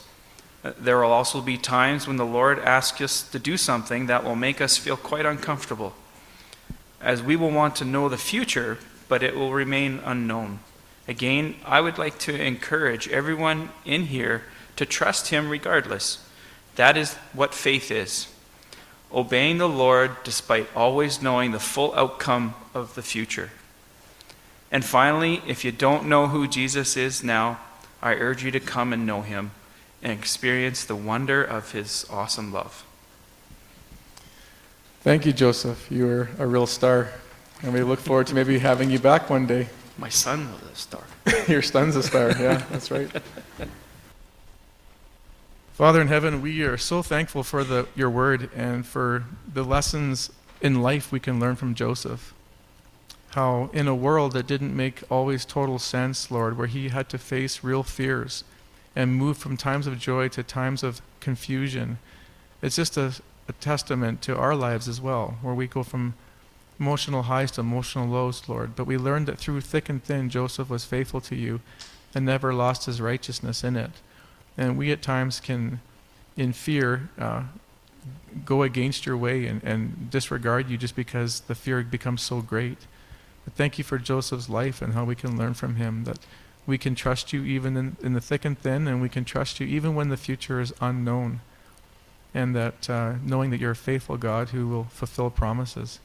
Uh, 0.63 0.71
there 0.79 0.97
will 0.97 1.11
also 1.11 1.41
be 1.41 1.57
times 1.57 2.07
when 2.07 2.15
the 2.15 2.25
Lord 2.25 2.59
asks 2.59 3.01
us 3.01 3.21
to 3.31 3.37
do 3.37 3.57
something 3.57 4.05
that 4.05 4.23
will 4.23 4.37
make 4.37 4.61
us 4.61 4.77
feel 4.77 4.95
quite 4.95 5.25
uncomfortable, 5.25 5.93
as 7.01 7.21
we 7.21 7.35
will 7.35 7.51
want 7.51 7.75
to 7.77 7.85
know 7.85 8.09
the 8.09 8.17
future, 8.17 8.77
but 9.07 9.23
it 9.23 9.35
will 9.35 9.53
remain 9.53 9.99
unknown. 10.05 10.59
Again, 11.07 11.55
I 11.65 11.81
would 11.81 11.97
like 11.97 12.19
to 12.19 12.41
encourage 12.41 13.07
everyone 13.09 13.69
in 13.85 14.05
here 14.05 14.43
to 14.75 14.85
trust 14.85 15.29
Him 15.29 15.49
regardless. 15.49 16.23
That 16.75 16.95
is 16.97 17.15
what 17.33 17.53
faith 17.53 17.91
is 17.91 18.27
obeying 19.13 19.57
the 19.57 19.69
Lord 19.69 20.11
despite 20.23 20.67
always 20.75 21.21
knowing 21.21 21.51
the 21.51 21.59
full 21.59 21.93
outcome 21.95 22.53
of 22.73 22.95
the 22.95 23.01
future. 23.01 23.51
And 24.71 24.85
finally, 24.85 25.41
if 25.45 25.65
you 25.65 25.71
don't 25.71 26.07
know 26.07 26.27
who 26.27 26.47
Jesus 26.47 26.95
is 26.95 27.23
now, 27.23 27.59
I 28.01 28.13
urge 28.13 28.43
you 28.43 28.51
to 28.51 28.59
come 28.59 28.93
and 28.93 29.05
know 29.05 29.21
Him 29.21 29.51
and 30.01 30.11
experience 30.13 30.85
the 30.85 30.95
wonder 30.95 31.43
of 31.43 31.73
His 31.73 32.05
awesome 32.09 32.53
love. 32.53 32.85
Thank 35.01 35.25
you, 35.25 35.33
Joseph. 35.33 35.89
You 35.89 36.07
are 36.07 36.29
a 36.37 36.45
real 36.45 36.67
star. 36.67 37.09
And 37.63 37.73
we 37.73 37.81
look 37.81 37.97
forward 37.97 38.27
to 38.27 38.35
maybe 38.35 38.59
having 38.59 38.91
you 38.91 38.99
back 38.99 39.31
one 39.31 39.47
day. 39.47 39.67
My 39.97 40.09
son 40.09 40.47
was 40.51 40.61
a 40.71 40.75
star. 40.75 41.03
Your 41.47 41.63
son's 41.63 41.95
a 41.95 42.03
star, 42.03 42.29
yeah, 42.39 42.63
that's 42.69 42.91
right. 42.91 43.09
Father 45.73 46.01
in 46.01 46.07
heaven, 46.07 46.39
we 46.39 46.61
are 46.61 46.77
so 46.77 47.01
thankful 47.01 47.41
for 47.41 47.63
the, 47.63 47.87
your 47.95 48.11
word 48.11 48.51
and 48.55 48.85
for 48.85 49.23
the 49.51 49.63
lessons 49.63 50.29
in 50.61 50.83
life 50.83 51.11
we 51.11 51.19
can 51.19 51.39
learn 51.39 51.55
from 51.55 51.73
Joseph. 51.73 52.35
How, 53.29 53.71
in 53.73 53.87
a 53.87 53.95
world 53.95 54.33
that 54.33 54.45
didn't 54.45 54.75
make 54.75 55.01
always 55.09 55.45
total 55.45 55.79
sense, 55.79 56.29
Lord, 56.29 56.59
where 56.59 56.67
he 56.67 56.89
had 56.89 57.09
to 57.09 57.17
face 57.17 57.63
real 57.63 57.81
fears 57.81 58.43
and 58.95 59.15
move 59.15 59.39
from 59.39 59.57
times 59.57 59.87
of 59.87 59.97
joy 59.97 60.27
to 60.27 60.43
times 60.43 60.83
of 60.83 61.01
confusion, 61.19 61.97
it's 62.61 62.75
just 62.75 62.97
a, 62.97 63.15
a 63.51 63.63
testament 63.63 64.21
to 64.21 64.37
our 64.37 64.55
lives 64.55 64.87
as 64.87 65.01
well, 65.01 65.37
where 65.41 65.53
we 65.53 65.67
go 65.67 65.83
from 65.83 66.13
emotional 66.79 67.23
highs 67.23 67.51
to 67.51 67.61
emotional 67.61 68.07
lows, 68.07 68.47
Lord. 68.47 68.75
But 68.75 68.87
we 68.87 68.97
learned 68.97 69.27
that 69.27 69.37
through 69.37 69.61
thick 69.61 69.89
and 69.89 70.01
thin, 70.03 70.29
Joseph 70.29 70.69
was 70.69 70.85
faithful 70.85 71.21
to 71.21 71.35
you 71.35 71.59
and 72.15 72.25
never 72.25 72.53
lost 72.53 72.85
his 72.85 73.01
righteousness 73.01 73.63
in 73.63 73.75
it. 73.75 73.91
And 74.57 74.77
we 74.77 74.91
at 74.91 75.01
times 75.01 75.39
can, 75.39 75.81
in 76.37 76.53
fear, 76.53 77.09
uh, 77.19 77.43
go 78.45 78.63
against 78.63 79.05
your 79.05 79.17
way 79.17 79.45
and, 79.47 79.61
and 79.63 80.09
disregard 80.09 80.69
you 80.69 80.77
just 80.77 80.95
because 80.95 81.41
the 81.41 81.55
fear 81.55 81.83
becomes 81.83 82.21
so 82.21 82.41
great. 82.41 82.79
But 83.43 83.53
thank 83.53 83.77
you 83.77 83.83
for 83.83 83.97
Joseph's 83.97 84.49
life 84.49 84.81
and 84.81 84.93
how 84.93 85.03
we 85.03 85.15
can 85.15 85.37
learn 85.37 85.53
from 85.55 85.75
him 85.75 86.05
that 86.05 86.19
we 86.65 86.77
can 86.77 86.95
trust 86.95 87.33
you 87.33 87.43
even 87.43 87.75
in, 87.75 87.97
in 88.01 88.13
the 88.13 88.21
thick 88.21 88.45
and 88.45 88.57
thin, 88.57 88.87
and 88.87 89.01
we 89.01 89.09
can 89.09 89.25
trust 89.25 89.59
you 89.59 89.67
even 89.67 89.93
when 89.93 90.09
the 90.09 90.17
future 90.17 90.61
is 90.61 90.73
unknown. 90.79 91.41
And 92.33 92.55
that 92.55 92.89
uh, 92.89 93.15
knowing 93.23 93.49
that 93.51 93.59
you're 93.59 93.71
a 93.71 93.75
faithful 93.75 94.17
God 94.17 94.49
who 94.49 94.67
will 94.67 94.85
fulfill 94.85 95.29
promises. 95.29 95.99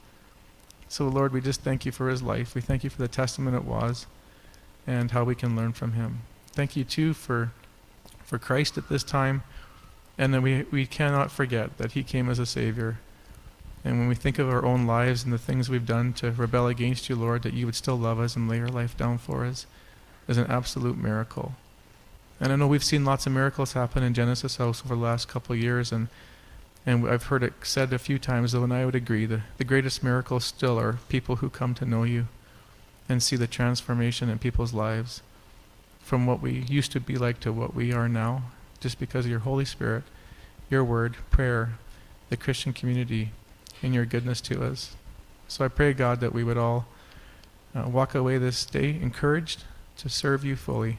So, 0.88 1.06
Lord, 1.08 1.32
we 1.32 1.40
just 1.40 1.62
thank 1.62 1.86
you 1.86 1.92
for 1.92 2.08
his 2.08 2.22
life. 2.22 2.54
We 2.54 2.60
thank 2.60 2.84
you 2.84 2.90
for 2.90 3.00
the 3.00 3.08
testament 3.08 3.56
it 3.56 3.64
was 3.64 4.06
and 4.86 5.10
how 5.10 5.24
we 5.24 5.34
can 5.34 5.56
learn 5.56 5.72
from 5.72 5.92
him. 5.92 6.22
Thank 6.48 6.76
you, 6.76 6.84
too, 6.84 7.12
for, 7.12 7.52
for 8.24 8.38
Christ 8.38 8.78
at 8.78 8.88
this 8.88 9.04
time. 9.04 9.42
And 10.18 10.32
then 10.32 10.42
we, 10.42 10.64
we 10.70 10.86
cannot 10.86 11.30
forget 11.30 11.78
that 11.78 11.92
he 11.92 12.02
came 12.02 12.28
as 12.30 12.38
a 12.38 12.46
Savior. 12.46 12.98
And 13.84 13.98
when 13.98 14.08
we 14.08 14.14
think 14.14 14.38
of 14.38 14.48
our 14.48 14.64
own 14.64 14.86
lives 14.86 15.22
and 15.22 15.32
the 15.32 15.38
things 15.38 15.68
we've 15.68 15.86
done 15.86 16.12
to 16.14 16.32
rebel 16.32 16.66
against 16.66 17.08
you, 17.08 17.14
Lord, 17.14 17.42
that 17.42 17.52
you 17.52 17.66
would 17.66 17.74
still 17.74 17.96
love 17.96 18.18
us 18.18 18.34
and 18.34 18.48
lay 18.48 18.58
your 18.58 18.68
life 18.68 18.96
down 18.96 19.18
for 19.18 19.44
us 19.44 19.66
is 20.26 20.38
an 20.38 20.46
absolute 20.46 20.96
miracle. 20.96 21.54
And 22.38 22.52
I 22.52 22.56
know 22.56 22.66
we've 22.66 22.84
seen 22.84 23.04
lots 23.04 23.26
of 23.26 23.32
miracles 23.32 23.72
happen 23.72 24.02
in 24.02 24.14
Genesis 24.14 24.56
House 24.56 24.82
over 24.84 24.94
the 24.94 25.00
last 25.00 25.28
couple 25.28 25.54
of 25.54 25.60
years, 25.60 25.92
and 25.92 26.08
and 26.86 27.08
I've 27.08 27.24
heard 27.24 27.42
it 27.42 27.54
said 27.62 27.92
a 27.92 27.98
few 27.98 28.16
times, 28.16 28.52
though, 28.52 28.62
and 28.62 28.72
I 28.72 28.84
would 28.84 28.94
agree, 28.94 29.26
the, 29.26 29.42
the 29.58 29.64
greatest 29.64 30.04
miracles 30.04 30.44
still 30.44 30.78
are 30.78 31.00
people 31.08 31.36
who 31.36 31.50
come 31.50 31.74
to 31.74 31.84
know 31.84 32.04
you 32.04 32.28
and 33.08 33.20
see 33.20 33.34
the 33.34 33.48
transformation 33.48 34.28
in 34.28 34.38
people's 34.38 34.72
lives 34.72 35.20
from 36.00 36.26
what 36.26 36.40
we 36.40 36.60
used 36.68 36.92
to 36.92 37.00
be 37.00 37.16
like 37.16 37.40
to 37.40 37.52
what 37.52 37.74
we 37.74 37.92
are 37.92 38.08
now, 38.08 38.44
just 38.78 39.00
because 39.00 39.24
of 39.24 39.30
your 39.32 39.40
Holy 39.40 39.64
Spirit, 39.64 40.04
your 40.70 40.84
word, 40.84 41.16
prayer, 41.30 41.72
the 42.28 42.36
Christian 42.36 42.72
community, 42.72 43.32
and 43.82 43.92
your 43.92 44.04
goodness 44.04 44.40
to 44.42 44.62
us. 44.62 44.94
So 45.48 45.64
I 45.64 45.68
pray, 45.68 45.92
God, 45.92 46.20
that 46.20 46.32
we 46.32 46.44
would 46.44 46.56
all 46.56 46.86
uh, 47.74 47.88
walk 47.88 48.14
away 48.14 48.38
this 48.38 48.64
day 48.64 48.90
encouraged 48.90 49.64
to 49.96 50.08
serve 50.08 50.44
you 50.44 50.54
fully. 50.54 50.98